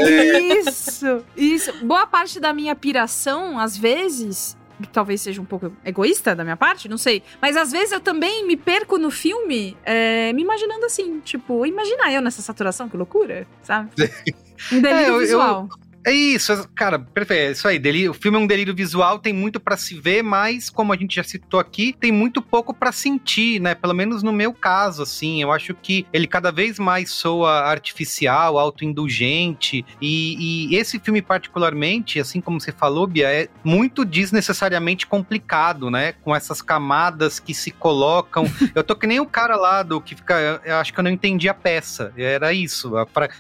[0.59, 1.73] Isso, isso.
[1.85, 4.57] Boa parte da minha pira inspiração, às vezes,
[4.93, 7.23] talvez seja um pouco egoísta da minha parte, não sei.
[7.41, 12.13] Mas às vezes eu também me perco no filme, é, me imaginando assim, tipo, imagina
[12.13, 13.91] eu nessa saturação, que loucura, sabe?
[14.73, 15.69] Um delírio é, eu, visual.
[15.71, 15.88] Eu...
[16.05, 17.49] É isso, cara, perfeito.
[17.49, 17.79] É isso aí.
[17.79, 20.97] Delírio, o filme é um delírio visual, tem muito para se ver, mas como a
[20.97, 23.75] gente já citou aqui, tem muito pouco para sentir, né?
[23.75, 25.43] Pelo menos no meu caso, assim.
[25.43, 29.85] Eu acho que ele cada vez mais soa artificial, autoindulgente.
[30.01, 36.13] E, e esse filme, particularmente, assim como você falou, Bia, é muito desnecessariamente complicado, né?
[36.13, 38.45] Com essas camadas que se colocam.
[38.75, 40.63] eu tô que nem o cara lá do que fica.
[40.65, 42.13] Eu acho que eu não entendi a peça.
[42.17, 42.93] Era isso.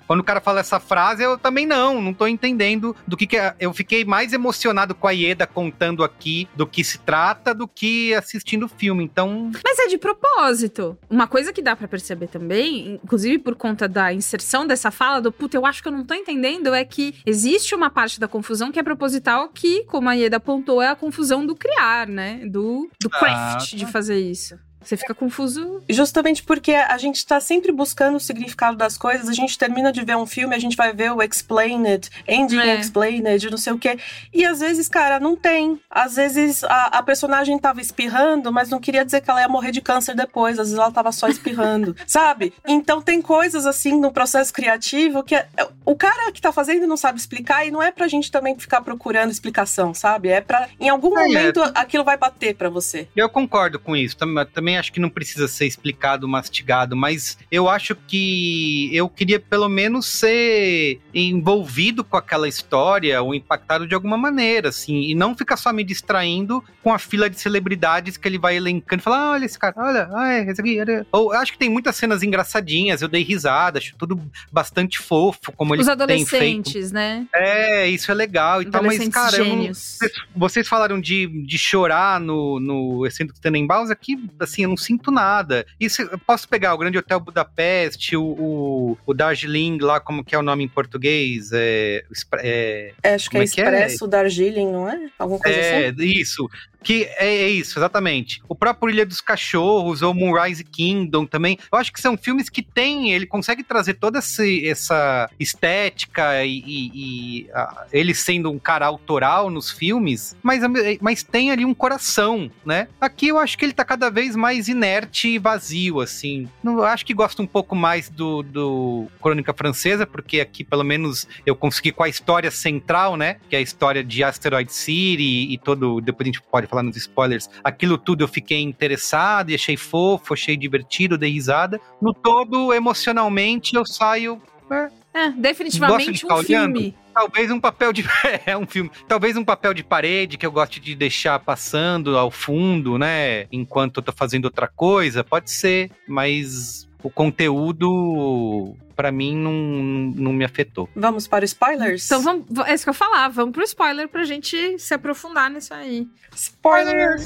[0.07, 3.27] Quando o cara fala essa frase, eu também não, não tô entendendo entendendo do que,
[3.27, 3.55] que é.
[3.61, 8.15] Eu fiquei mais emocionado com a Ieda contando aqui do que se trata do que
[8.15, 9.05] assistindo o filme.
[9.05, 9.51] Então.
[9.65, 10.99] Mas é de propósito.
[11.09, 15.33] Uma coisa que dá para perceber também, inclusive por conta da inserção dessa fala do
[15.33, 18.73] puta, eu acho que eu não tô entendendo, é que existe uma parte da confusão
[18.73, 22.43] que é proposital, que, como a Ieda apontou, é a confusão do criar, né?
[22.47, 23.77] Do, do craft ah, tá.
[23.77, 24.59] de fazer isso.
[24.83, 25.83] Você fica confuso.
[25.89, 30.03] Justamente porque a gente tá sempre buscando o significado das coisas, a gente termina de
[30.05, 32.77] ver um filme, a gente vai ver o Explained, Ending É.
[32.81, 33.99] Explained, não sei o quê.
[34.33, 35.81] E às vezes, cara, não tem.
[35.91, 39.73] Às vezes a, a personagem tava espirrando, mas não queria dizer que ela ia morrer
[39.73, 40.59] de câncer depois.
[40.59, 42.53] Às vezes ela tava só espirrando, sabe?
[42.67, 45.47] Então tem coisas assim no processo criativo que é-
[45.85, 48.81] o cara que tá fazendo não sabe explicar e não é pra gente também ficar
[48.81, 50.29] procurando explicação, sabe?
[50.29, 50.69] É pra.
[50.81, 51.73] Em algum É, momento é.
[51.75, 53.09] aquilo vai bater pra você.
[53.17, 54.17] Eu concordo com isso.
[54.17, 59.41] Tam- Também acho que não precisa ser explicado, mastigado, mas eu acho que eu queria
[59.41, 65.35] pelo menos ser envolvido com aquela história ou impactado de alguma maneira, assim, e não
[65.35, 69.19] ficar só me distraindo com a fila de celebridades que ele vai elencando e falar:
[69.19, 71.07] ah, olha esse cara, olha, ah, é, esse aqui, olha.
[71.13, 74.21] Ou eu acho que tem muitas cenas engraçadinhas, eu dei risada, acho tudo
[74.53, 77.27] bastante fofo, como ele Os adolescentes, né?
[77.35, 79.99] É, isso é legal e tal, mas, cara, não- vocês,
[80.37, 85.67] vocês falaram de, de chorar no, no Excêntrico Tenenbaums, aqui, assim, eu não sinto nada.
[85.79, 90.35] Isso, eu posso pegar o Grande Hotel Budapeste, o, o, o Darjeeling, lá, como que
[90.35, 91.51] é o nome em português?
[91.53, 92.05] É,
[92.39, 93.45] é, É, acho que é é é?
[93.45, 95.09] Expresso Darjeeling, não é?
[95.19, 96.05] Alguma coisa é, assim?
[96.05, 96.49] isso.
[96.83, 98.41] Que é, é isso, exatamente.
[98.49, 101.59] O próprio Ilha dos Cachorros, ou Moonrise Kingdom também.
[101.73, 106.63] Eu acho que são filmes que tem, ele consegue trazer toda esse- essa estética e,
[106.67, 110.63] e- e, ah, ele sendo um cara autoral nos filmes, mas,
[111.01, 112.87] mas tem ali um coração, né?
[113.01, 116.49] Aqui eu acho que ele tá cada vez mais inerte e vazio, assim.
[116.65, 121.27] Eu acho que gosto um pouco mais do, do Crônica Francesa, porque aqui pelo menos
[121.45, 123.37] eu consegui com a história central, né?
[123.51, 126.01] Que é a história de Asteroid City e todo.
[126.01, 127.49] Depois a gente pode falar nos spoilers.
[127.65, 131.81] Aquilo tudo eu fiquei interessado e achei fofo, achei divertido, dei risada.
[132.01, 134.41] No todo, emocionalmente, eu saio.
[134.71, 136.75] é, É, de definitivamente ficar um olhando?
[136.79, 136.95] filme.
[137.15, 138.05] Talvez um papel de.
[138.47, 138.91] é um filme.
[139.09, 143.47] Talvez um papel de parede que eu gosto de deixar passando ao fundo, né?
[143.51, 145.25] Enquanto eu tô fazendo outra coisa.
[145.25, 150.89] Pode ser, mas o conteúdo, pra mim, não, não me afetou.
[150.97, 152.05] Vamos para os spoilers?
[152.07, 152.47] Então vamos.
[152.67, 153.29] É isso que eu ia falar.
[153.29, 156.09] Vamos pro spoiler pra gente se aprofundar nisso aí.
[156.35, 157.25] Spoilers!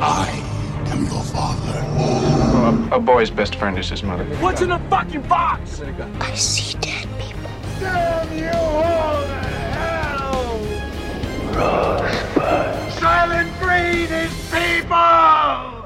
[0.00, 0.42] I
[0.92, 1.82] am your father.
[2.94, 4.24] A boy's best friend is his mother.
[4.40, 5.82] What's in the fucking box?
[6.20, 7.50] I see dead people.
[7.80, 9.34] Damn you all to
[9.74, 10.60] hell!
[13.00, 15.83] Silent breed is people!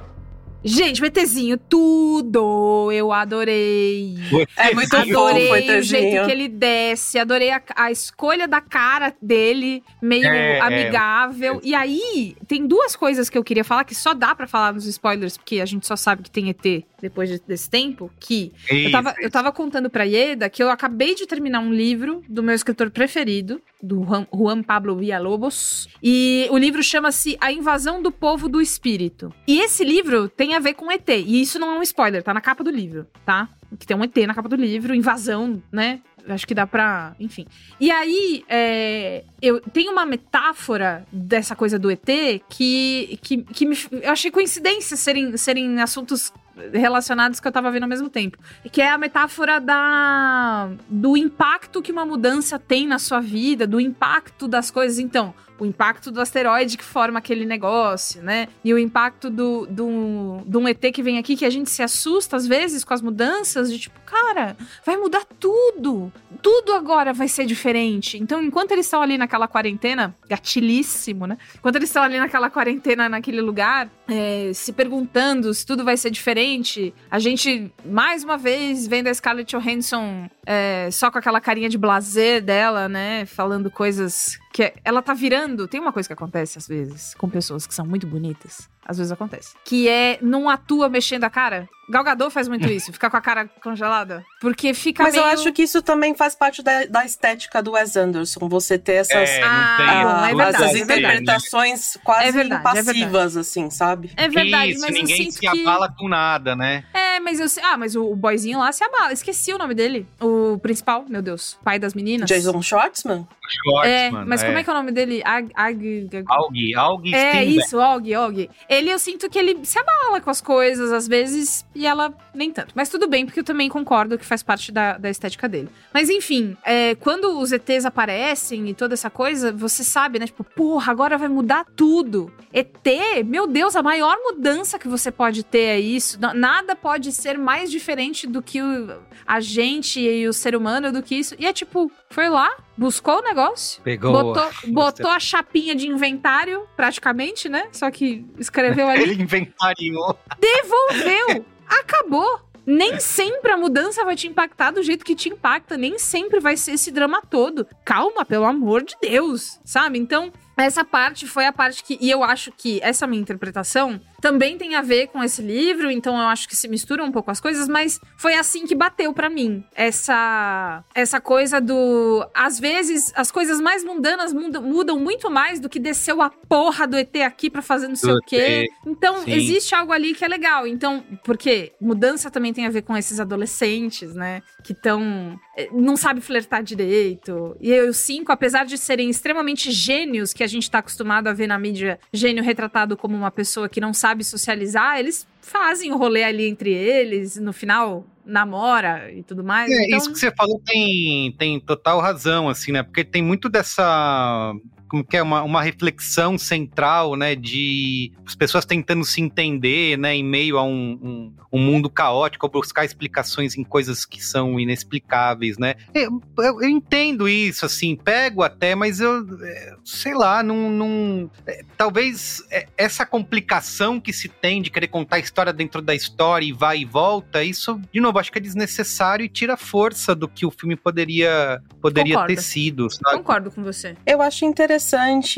[0.68, 2.90] Gente, o ETzinho, tudo!
[2.92, 4.14] Eu adorei.
[4.56, 9.14] É muito Adorei fofo, o jeito que ele desce, adorei a, a escolha da cara
[9.20, 10.60] dele, meio É, é.
[10.60, 11.60] amigável.
[11.62, 14.86] E aí, tem duas coisas que eu queria falar, que só dá pra falar nos
[14.86, 18.90] spoilers, porque a gente só sabe que tem ET depois de- desse tempo, que eu
[18.90, 22.42] tava, Isso, eu tava contando pra Ieda que eu acabei de terminar um livro do
[22.42, 28.10] meu escritor preferido, do Juan, Juan Pablo Villalobos, e o livro chama-se A Invasão do
[28.10, 29.32] Povo do Espírito.
[29.46, 32.32] E esse livro tem a ver com ET, e isso não é um spoiler, tá
[32.34, 33.48] na capa do livro, tá?
[33.78, 36.00] Que tem um ET na capa do livro, invasão, né?
[36.28, 37.14] Acho que dá pra.
[37.18, 37.46] Enfim.
[37.80, 42.06] E aí, é, eu tenho uma metáfora dessa coisa do ET
[42.48, 46.32] que, que, que me, eu achei coincidência serem, serem assuntos
[46.72, 48.38] relacionados que eu tava vendo ao mesmo tempo.
[48.70, 53.80] Que é a metáfora da do impacto que uma mudança tem na sua vida, do
[53.80, 54.98] impacto das coisas.
[54.98, 58.48] Então, o impacto do asteroide que forma aquele negócio, né?
[58.64, 61.82] E o impacto do, do, de um ET que vem aqui que a gente se
[61.82, 66.12] assusta às vezes com as mudanças, de tipo, cara, vai mudar tudo.
[66.40, 68.16] Tudo agora vai ser diferente.
[68.16, 71.36] Então, enquanto eles estão ali naquela quarentena, gatilhíssimo, né?
[71.56, 76.10] Enquanto eles estão ali naquela quarentena, naquele lugar, é, se perguntando se tudo vai ser
[76.10, 81.68] diferente, a gente, mais uma vez, vendo a Scarlett Johansson é, só com aquela carinha
[81.68, 83.26] de blazer dela, né?
[83.26, 85.68] Falando coisas que é- ela tá virando.
[85.68, 88.68] Tem uma coisa que acontece às vezes com pessoas que são muito bonitas.
[88.84, 89.54] Às vezes acontece.
[89.64, 91.68] Que é não atua mexendo a cara.
[91.90, 94.24] Galgador faz muito isso, ficar com a cara congelada.
[94.40, 95.24] Porque fica Mas meio...
[95.24, 98.48] eu acho que isso também faz parte da, da estética do Wes Anderson.
[98.48, 102.32] Você ter essas, É, não Ah, ah, é verdade, essas é interpretações quase É é
[102.32, 102.60] verdade.
[102.60, 104.10] impassivas, assim, sabe?
[104.16, 105.46] É verdade, Isso, mas eu ninguém sinto se que...
[105.46, 106.84] abala com nada, né?
[106.92, 107.62] É, mas eu sei...
[107.62, 109.12] Ah, mas o, o boyzinho lá se abala.
[109.12, 110.06] Esqueci o nome dele.
[110.20, 111.58] O principal, meu Deus.
[111.64, 112.28] Pai das meninas.
[112.28, 113.26] Jason Schwartzman?
[113.48, 115.22] É, Schwartzman, mas como é que é o nome dele?
[115.24, 115.50] Ag...
[115.54, 116.08] Ag...
[116.14, 117.56] Ag- Aug, Aug É Steinbeck.
[117.58, 118.50] isso, Og, Og.
[118.68, 122.50] Ele, eu sinto que ele se abala com as coisas às vezes e ela nem
[122.52, 122.72] tanto.
[122.74, 125.68] Mas tudo bem, porque eu também concordo que faz parte da, da estética dele.
[125.92, 130.26] Mas enfim, é, quando os ETs aparecem e toda essa coisa, você sabe, né?
[130.26, 132.32] Tipo, porra, agora vai mudar tudo.
[132.52, 132.86] ET,
[133.26, 136.18] meu Deus, a maior mudança que você pode ter é isso.
[136.34, 141.02] Nada pode ser mais diferente do que o- a gente e o ser humano do
[141.02, 141.34] que isso.
[141.38, 144.12] E é tipo, foi lá, buscou o negócio, Pegou.
[144.12, 147.68] botou, botou a chapinha de inventário, praticamente, né?
[147.72, 150.18] Só que escreveu ali, Ele inventariou.
[150.40, 152.40] devolveu, acabou.
[152.64, 156.54] Nem sempre a mudança vai te impactar do jeito que te impacta, nem sempre vai
[156.54, 157.66] ser esse drama todo.
[157.82, 159.98] Calma, pelo amor de Deus, sabe?
[159.98, 160.30] Então,
[160.64, 161.98] essa parte foi a parte que.
[162.00, 166.18] E eu acho que essa minha interpretação também tem a ver com esse livro, então
[166.18, 169.30] eu acho que se mistura um pouco as coisas, mas foi assim que bateu pra
[169.30, 169.64] mim.
[169.74, 172.28] Essa essa coisa do.
[172.34, 176.86] Às vezes, as coisas mais mundanas mudam, mudam muito mais do que desceu a porra
[176.86, 178.36] do ET aqui pra fazer não sei Do o quê.
[178.36, 179.32] ET, Então, sim.
[179.32, 180.66] existe algo ali que é legal.
[180.66, 184.42] Então, porque mudança também tem a ver com esses adolescentes, né?
[184.64, 185.38] Que estão.
[185.72, 187.56] Não sabe flertar direito.
[187.60, 191.32] E eu, os cinco, apesar de serem extremamente gênios, que a gente tá acostumado a
[191.32, 195.96] ver na mídia gênio retratado como uma pessoa que não sabe socializar, eles fazem o
[195.96, 199.70] rolê ali entre eles, no final namora e tudo mais.
[199.70, 202.82] É, então, Isso que você falou tem, tem total razão, assim, né?
[202.82, 204.52] Porque tem muito dessa.
[204.88, 205.22] Como que é?
[205.22, 207.34] Uma, uma reflexão central, né?
[207.34, 210.14] De as pessoas tentando se entender, né?
[210.14, 214.58] Em meio a um, um, um mundo caótico, ou buscar explicações em coisas que são
[214.58, 215.74] inexplicáveis, né?
[215.94, 219.26] Eu, eu- eu entendo isso, assim, pego até, mas eu.
[219.42, 220.70] é, Sei lá, não.
[220.70, 225.82] não é, talvez é, essa complicação que se tem de querer contar a história dentro
[225.82, 229.56] da história e vai e volta, isso, de novo, acho que é desnecessário e tira
[229.56, 232.34] força do que o filme poderia, poderia Concordo.
[232.34, 233.16] ter sido, sabe?
[233.18, 233.94] concordo com você.
[234.06, 234.77] Eu acho interessante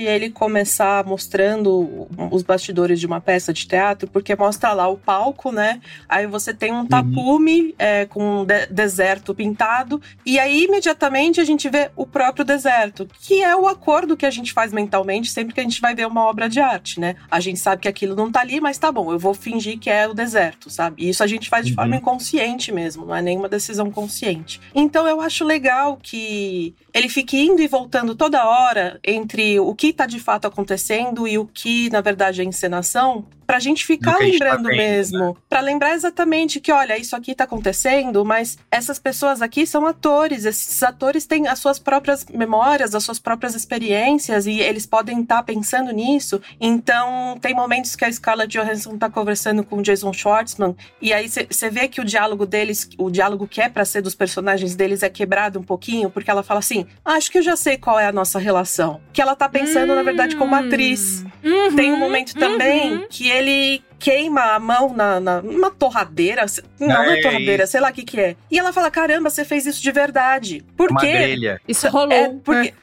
[0.02, 5.50] ele começar mostrando os bastidores de uma peça de teatro, porque mostra lá o palco,
[5.52, 5.80] né?
[6.08, 11.44] Aí você tem um tapume é, com um de- deserto pintado, e aí imediatamente a
[11.44, 15.54] gente vê o próprio deserto, que é o acordo que a gente faz mentalmente sempre
[15.54, 17.16] que a gente vai ver uma obra de arte, né?
[17.30, 19.88] A gente sabe que aquilo não tá ali, mas tá bom, eu vou fingir que
[19.90, 21.02] é o deserto, sabe?
[21.04, 21.76] E isso a gente faz de Uhum.
[21.76, 24.60] forma inconsciente mesmo, não é nenhuma decisão consciente.
[24.74, 29.29] Então eu acho legal que ele fique indo e voltando toda hora entre
[29.60, 33.84] o que tá de fato acontecendo e o que, na verdade, é encenação, pra gente
[33.84, 35.36] ficar a gente tá lembrando vendo, mesmo.
[35.48, 40.44] Pra lembrar exatamente que, olha, isso aqui tá acontecendo, mas essas pessoas aqui são atores.
[40.44, 45.42] Esses atores têm as suas próprias memórias, as suas próprias experiências e eles podem estar
[45.42, 46.40] pensando nisso.
[46.60, 51.28] Então, tem momentos que a Scarlett Johansson tá conversando com o Jason Schwartzman e aí
[51.28, 55.02] você vê que o diálogo deles, o diálogo que é pra ser dos personagens deles
[55.02, 57.98] é quebrado um pouquinho, porque ela fala assim: "Ah, "Acho que eu já sei qual
[57.98, 59.00] é a nossa relação".
[59.12, 61.24] Que ela tá pensando, na verdade, como atriz.
[61.42, 63.06] Uhum, Tem um momento também uhum.
[63.08, 66.46] que ele queima a mão na, na numa torradeira,
[66.78, 68.36] não, não é É torradeira, sei lá o que que é.
[68.50, 70.64] E ela fala, caramba, você fez isso de verdade.
[70.76, 71.12] Por Uma quê?
[71.12, 71.60] grelha.
[71.68, 72.12] Isso rolou.
[72.12, 72.74] É, porque,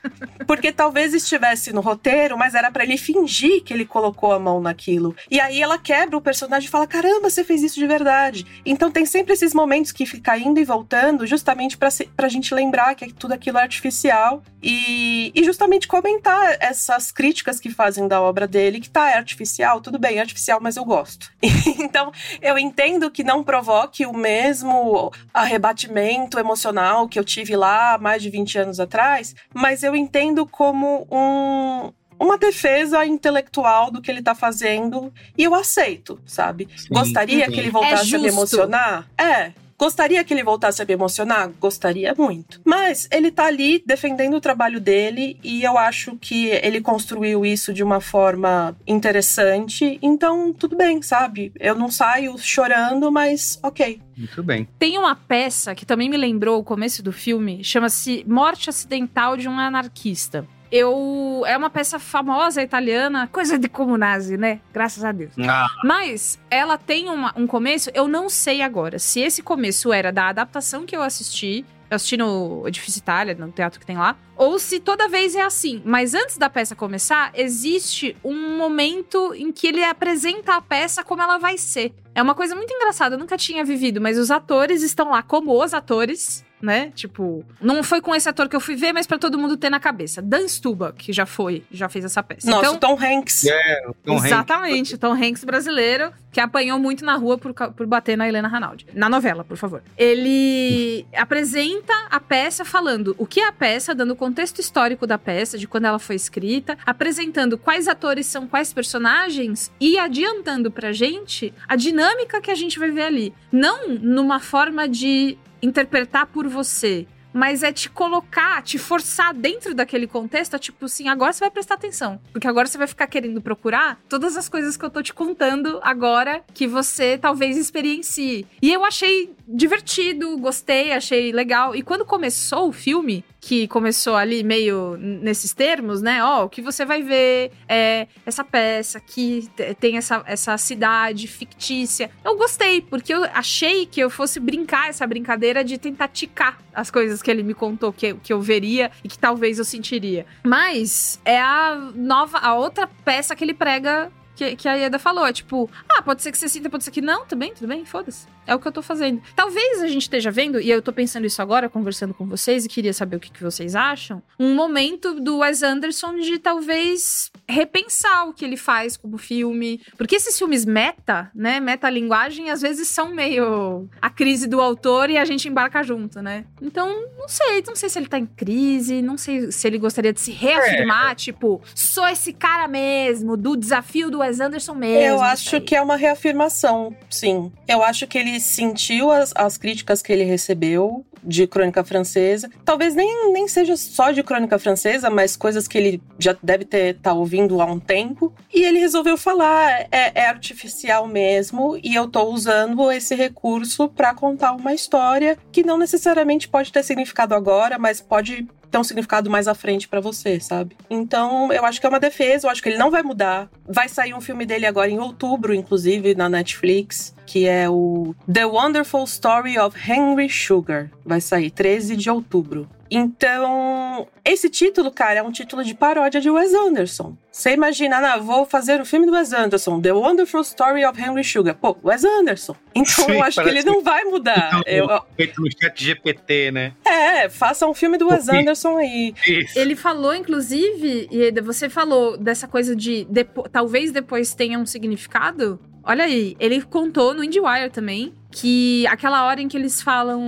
[0.46, 4.62] porque talvez estivesse no roteiro, mas era pra ele fingir que ele colocou a mão
[4.62, 5.16] naquilo.
[5.30, 8.46] E aí ela quebra o personagem e fala: caramba, você fez isso de verdade.
[8.66, 12.54] Então tem sempre esses momentos que fica indo e voltando, justamente pra, se- pra gente
[12.54, 18.22] lembrar que tudo aquilo é artificial e, e justamente comentar essas críticas que fazem da
[18.22, 21.07] obra dele, que tá é artificial, tudo bem, é artificial, mas eu gosto.
[21.80, 27.98] então eu entendo que não provoque o mesmo arrebatimento emocional que eu tive lá há
[27.98, 34.10] mais de 20 anos atrás, mas eu entendo como um, uma defesa intelectual do que
[34.10, 36.68] ele tá fazendo e eu aceito, sabe?
[36.76, 37.52] Sim, Gostaria sim.
[37.52, 38.28] que ele voltasse a me justo.
[38.28, 39.08] emocionar?
[39.18, 39.52] É.
[39.80, 41.52] Gostaria que ele voltasse a me emocionar?
[41.60, 42.60] Gostaria muito.
[42.66, 47.72] Mas ele tá ali defendendo o trabalho dele e eu acho que ele construiu isso
[47.72, 50.00] de uma forma interessante.
[50.02, 51.52] Então, tudo bem, sabe?
[51.60, 54.02] Eu não saio chorando, mas ok.
[54.18, 54.68] Muito bem.
[54.80, 59.48] Tem uma peça que também me lembrou o começo do filme, chama-se Morte Acidental de
[59.48, 60.48] um Anarquista.
[60.72, 64.60] Eu é uma peça famosa italiana, coisa de comunazi, né?
[64.74, 65.32] Graças a Deus.
[65.48, 70.12] Ah, Mas ela tem uma- um começo, eu não sei agora se esse começo era
[70.12, 74.16] da adaptação que eu assisti, eu assisti no Edifício Itália, no teatro que tem lá,
[74.36, 75.82] ou se toda vez é assim.
[75.86, 81.22] Mas antes da peça começar, existe um momento em que ele apresenta a peça como
[81.22, 81.94] ela vai ser.
[82.14, 85.64] É uma coisa muito engraçada, eu nunca tinha vivido, mas os atores estão lá como
[85.64, 86.44] os atores.
[86.60, 86.92] Né?
[86.96, 89.70] Tipo, não foi com esse ator que eu fui ver, mas pra todo mundo ter
[89.70, 90.22] na cabeça.
[90.24, 92.50] Dan Stubach, que já foi, já fez essa peça.
[92.50, 93.46] Nossa, então, o Tom Hanks.
[93.46, 94.26] é, o Tom Hanks.
[94.26, 98.48] Exatamente, o Tom Hanks brasileiro, que apanhou muito na rua por, por bater na Helena
[98.48, 98.88] Ranaldi.
[98.94, 99.84] Na novela, por favor.
[99.98, 105.18] Ele apresenta a peça falando o que é a peça, dando o contexto histórico da
[105.18, 110.92] peça, de quando ela foi escrita, apresentando quais atores são quais personagens e adiantando pra
[110.92, 113.34] gente a dinâmica que a gente vai ver ali.
[113.52, 120.08] Não numa forma de interpretar por você, mas é te colocar, te forçar dentro daquele
[120.08, 122.20] contexto, é tipo assim, agora você vai prestar atenção.
[122.32, 125.80] Porque agora você vai ficar querendo procurar todas as coisas que eu tô te contando
[125.84, 128.48] agora que você talvez experiencie.
[128.60, 131.76] E eu achei divertido, gostei, achei legal.
[131.76, 136.22] E quando começou o filme, que começou ali meio nesses termos, né?
[136.22, 141.28] Ó, o que você vai ver é essa peça que te- tem essa, essa cidade
[141.30, 142.12] fictícia.
[142.26, 146.92] Eu gostei, porque eu achei que eu fosse brincar essa brincadeira de tentar ticar as
[146.92, 150.26] coisas que ele me contou que, que eu veria e que talvez eu sentiria.
[150.44, 155.26] Mas é a nova, a outra peça que ele prega que, que a Ieda falou.
[155.26, 157.84] É tipo, ah, pode ser que você sinta, pode ser que não, bem, tudo bem,
[157.84, 158.28] foda-se.
[158.46, 159.22] É o que eu tô fazendo.
[159.36, 162.70] Talvez a gente esteja vendo, e eu tô pensando isso agora, conversando com vocês, e
[162.70, 168.28] queria saber o que, que vocês acham, um momento do Wes Anderson de talvez repensar
[168.28, 169.82] o que ele faz como filme.
[169.98, 175.18] Porque esses filmes meta, né, metalinguagem, às vezes são meio a crise do autor e
[175.18, 176.46] a gente embarca junto, né?
[176.62, 180.12] Então, não sei, não sei se ele tá em crise, não sei se ele gostaria
[180.12, 185.18] de se reafirmar, tipo, sou esse cara mesmo, do desafio do Wes Anderson mesmo.
[185.18, 187.52] Eu acho que é uma reafirmação, sim.
[187.68, 192.50] Eu acho que ele sentiu as, as críticas que ele recebeu de Crônica Francesa.
[192.64, 196.96] Talvez nem, nem seja só de Crônica Francesa, mas coisas que ele já deve ter
[197.00, 198.34] tá ouvindo há um tempo.
[198.54, 204.14] E ele resolveu falar, é, é artificial mesmo, e eu tô usando esse recurso para
[204.14, 208.48] contar uma história que não necessariamente pode ter significado agora, mas pode
[208.78, 210.78] ter um significado mais à frente pra você, sabe?
[210.90, 213.50] Então, eu acho que é uma defesa, eu acho que ele não vai mudar.
[213.68, 218.46] Vai sair um filme dele agora em outubro, inclusive, na Netflix, que é o The
[218.46, 220.90] Wonderful Story of Henry Sugar.
[221.04, 222.70] Vai sair 13 de outubro.
[222.90, 227.16] Então, esse título, cara, é um título de paródia de Wes Anderson.
[227.32, 231.24] Você imagina, ah, vou fazer o filme do Wes Anderson, The Wonderful Story of Henry
[231.24, 231.56] Sugar.
[231.56, 232.56] Pô, Wes Anderson.
[232.74, 234.62] Então, Sim, eu acho que ele não vai mudar.
[234.66, 236.74] Eu- Feito no chat GPT, né?
[236.86, 239.14] é, faça um filme do Wes Anderson aí.
[239.28, 239.58] Isso.
[239.58, 245.60] Ele falou, inclusive, e você falou dessa coisa de depo- talvez depois tenha um significado.
[245.84, 250.22] Olha aí, ele contou no IndieWire também que aquela hora em que eles falam,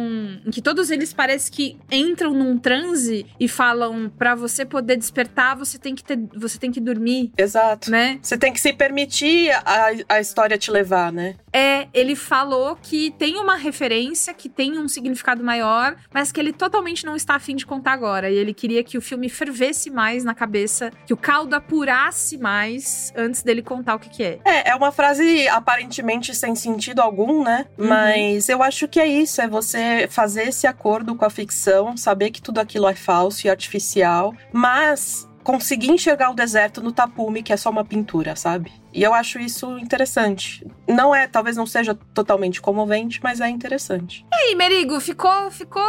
[0.43, 5.55] em que todos eles parece que entram num transe e falam pra você poder despertar,
[5.55, 7.91] você tem que ter, você tem que dormir, Exato.
[7.91, 8.17] né?
[8.19, 11.35] Você tem que se permitir a, a história te levar, né?
[11.53, 16.51] É, ele falou que tem uma referência, que tem um significado maior, mas que ele
[16.51, 18.31] totalmente não está afim de contar agora.
[18.31, 23.13] E ele queria que o filme fervesse mais na cabeça, que o caldo apurasse mais
[23.15, 24.39] antes dele contar o que, que é.
[24.43, 27.67] É, é uma frase aparentemente sem sentido algum, né?
[27.77, 27.98] Uhum.
[28.01, 32.31] Mas eu acho que é isso, é você fazer esse acordo com a ficção, saber
[32.31, 37.51] que tudo aquilo é falso e artificial, mas conseguir enxergar o deserto no tapume, que
[37.51, 38.71] é só uma pintura, sabe?
[38.93, 40.65] E eu acho isso interessante.
[40.87, 44.25] Não é, talvez não seja totalmente comovente, mas é interessante.
[44.31, 45.83] E aí, Merigo, ficou, ficou.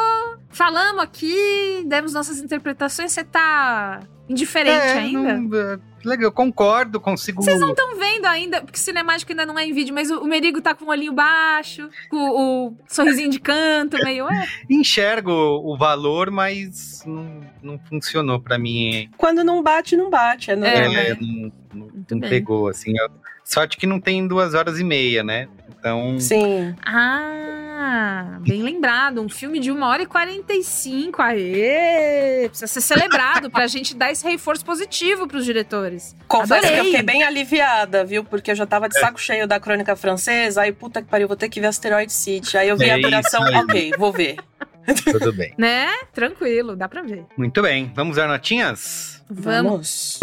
[0.51, 5.37] Falamos aqui, demos nossas interpretações, você tá indiferente É, ainda?
[5.37, 7.43] não- é, legal, eu concordo, consigo.
[7.43, 10.27] Vocês não estão vendo ainda, porque cinemático ainda não é em vídeo, mas o, o
[10.27, 14.29] Merigo tá com o olhinho baixo, com o, sorrisinho de canto, meio.
[14.29, 19.09] É, Enxergo o valor, mas não, não funcionou pra mim.
[19.17, 20.51] Quando não bate, não bate.
[20.51, 20.83] É, É, normal.
[21.03, 21.17] É, né?
[21.21, 21.53] não,
[22.15, 22.31] não- bem.
[22.31, 22.93] pegou, assim.
[22.99, 23.11] eu-
[23.45, 25.49] Sorte que não tem duas horas e meia, né?
[25.77, 26.21] Então.
[26.21, 26.73] Sim.
[26.85, 29.21] Ah, bem lembrado.
[29.21, 31.21] Um filme de 1 hora e 45.
[31.21, 32.47] Aê!
[32.49, 36.15] Precisa ser celebrado pra gente dar esse reforço positivo pros diretores.
[36.29, 36.85] Confesso que eu Adorei.
[36.93, 38.23] fiquei bem aliviada, viu?
[38.23, 40.63] Porque eu já tava de saco cheio da crônica francesa.
[40.63, 42.57] Aí, puta que pariu, vou ter que ver Asteroid City.
[42.57, 44.37] Aí eu vi É a duração, ok, vou ver.
[45.11, 45.55] Tudo bem.
[45.59, 45.89] Né?
[46.13, 47.25] Tranquilo, dá pra ver.
[47.37, 47.91] Muito bem.
[47.97, 49.23] Vamos dar notinhas?
[49.29, 50.21] Vamos.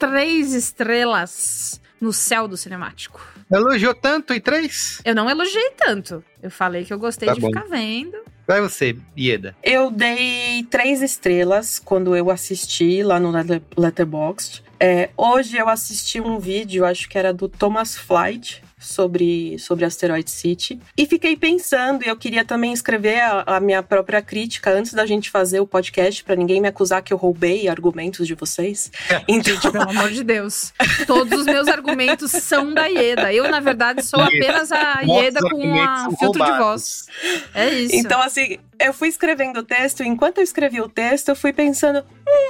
[0.00, 3.20] Três estrelas no céu do cinemático.
[3.52, 4.98] Elogiou tanto e três?
[5.04, 6.24] Eu não elogiei tanto.
[6.42, 7.48] Eu falei que eu gostei Tá de bom.
[7.48, 8.16] ficar vendo.
[8.48, 9.54] Vai você, Ieda.
[9.62, 14.64] Eu dei três estrelas quando eu assisti lá no Letter- Letterboxd.
[14.80, 20.28] É, hoje eu assisti um vídeo, acho que era do Thomas Flight, sobre, sobre Asteroid
[20.30, 20.80] City.
[20.96, 25.04] E fiquei pensando, e eu queria também escrever a, a minha própria crítica antes da
[25.04, 28.90] gente fazer o podcast, pra ninguém me acusar que eu roubei argumentos de vocês.
[29.28, 30.72] Então, Pelo amor de Deus.
[31.06, 33.32] Todos os meus argumentos são da Ieda.
[33.32, 37.06] Eu, na verdade, sou apenas a Ieda com um filtro de voz.
[37.54, 37.96] É isso.
[37.96, 41.52] Então, assim, eu fui escrevendo o texto, e enquanto eu escrevi o texto, eu fui
[41.52, 42.02] pensando,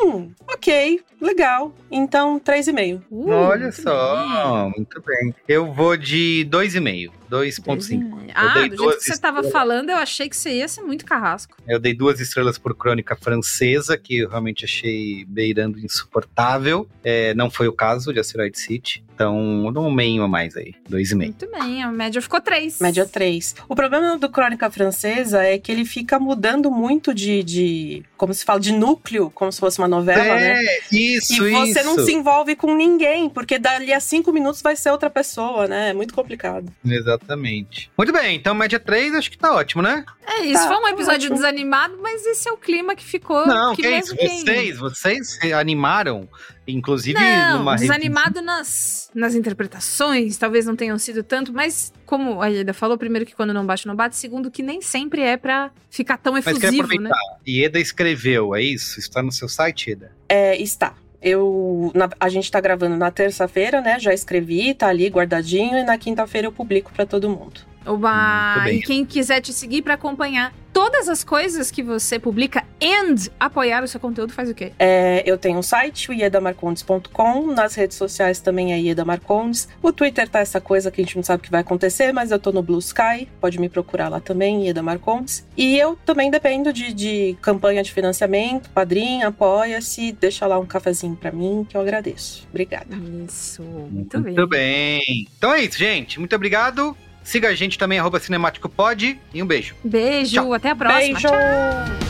[0.05, 1.75] hum, ok, legal.
[1.91, 3.03] Então, 3,5.
[3.11, 4.73] Uh, Olha só, bem.
[4.77, 5.35] muito bem.
[5.49, 6.20] Eu vou de
[6.51, 7.11] 2,5.
[7.31, 8.03] 2,5.
[8.29, 9.53] Eu Ah, dei do jeito que você tava estrelas.
[9.53, 11.57] falando, eu achei que você ia ser muito carrasco.
[11.67, 16.89] Eu dei duas estrelas por Crônica Francesa, que eu realmente achei beirando insuportável.
[17.05, 19.05] É, não foi o caso de Asteroid City.
[19.21, 20.75] Então, eu dou um meio a mais aí.
[20.91, 21.15] 2,5.
[21.17, 22.79] Muito bem, a média ficou três.
[22.81, 23.55] Média 3.
[23.69, 28.03] O problema do Crônica Francesa é que ele fica mudando muito de, de.
[28.17, 30.65] Como se fala, de núcleo, como se fosse uma novela, né?
[30.65, 31.85] É, isso, E você isso.
[31.85, 35.91] não se envolve com ninguém, porque dali a cinco minutos vai ser outra pessoa, né?
[35.91, 36.73] É muito complicado.
[36.83, 37.91] Exatamente.
[37.99, 40.03] Muito bem, então média 3 acho que tá ótimo, né?
[40.27, 41.35] É isso, Tá, foi um tá episódio ótimo.
[41.35, 43.47] desanimado, mas esse é o clima que ficou.
[43.47, 46.27] Não, que que mesmo isso, vocês, vocês animaram,
[46.71, 52.49] inclusive Não, numa desanimado nas, nas interpretações, talvez não tenham sido tanto, mas como a
[52.49, 55.71] Ieda falou, primeiro que quando não bate, não bate, segundo que nem sempre é pra
[55.91, 57.09] ficar tão Mas efusivo, aproveitar.
[57.09, 57.37] né?
[57.47, 58.99] Ieda escreveu, é isso?
[58.99, 60.13] Está no seu site, Ieda?
[60.29, 60.95] É, está.
[61.23, 63.99] Eu, na- a gente tá gravando na terça-feira, né?
[64.01, 67.61] Já escrevi, tá ali guardadinho, e na quinta-feira eu publico pra todo mundo.
[67.85, 68.63] Oba!
[68.65, 68.79] Bem.
[68.79, 73.83] E quem quiser te seguir pra acompanhar todas as coisas que você publica and apoiar
[73.83, 74.73] o seu conteúdo, faz o quê?
[74.79, 79.69] É, eu tenho um site, o iedamarcondes.com, nas redes sociais também é Ieda Marcondes.
[79.83, 82.31] O Twitter tá essa coisa que a gente não sabe o que vai acontecer, mas
[82.31, 85.47] eu tô no Blue Sky, pode me procurar lá também, Ieda Marcondes.
[85.57, 91.17] E eu também dependo de, de campanha de financiamento, padrinho, apoia-se, deixa lá um cafezinho
[91.17, 92.47] pra mim, que eu agradeço.
[92.49, 92.97] Obrigada.
[93.29, 95.01] Isso, muito, Muito bem.
[95.37, 96.19] Então é isso, gente.
[96.19, 96.97] Muito obrigado.
[97.23, 99.21] Siga a gente também, arroba cinemáticopod.
[99.33, 99.75] E um beijo.
[99.85, 100.53] Beijo, Tchau.
[100.55, 101.01] até a próxima.
[101.01, 101.29] Beijo!
[101.29, 102.10] Tchau.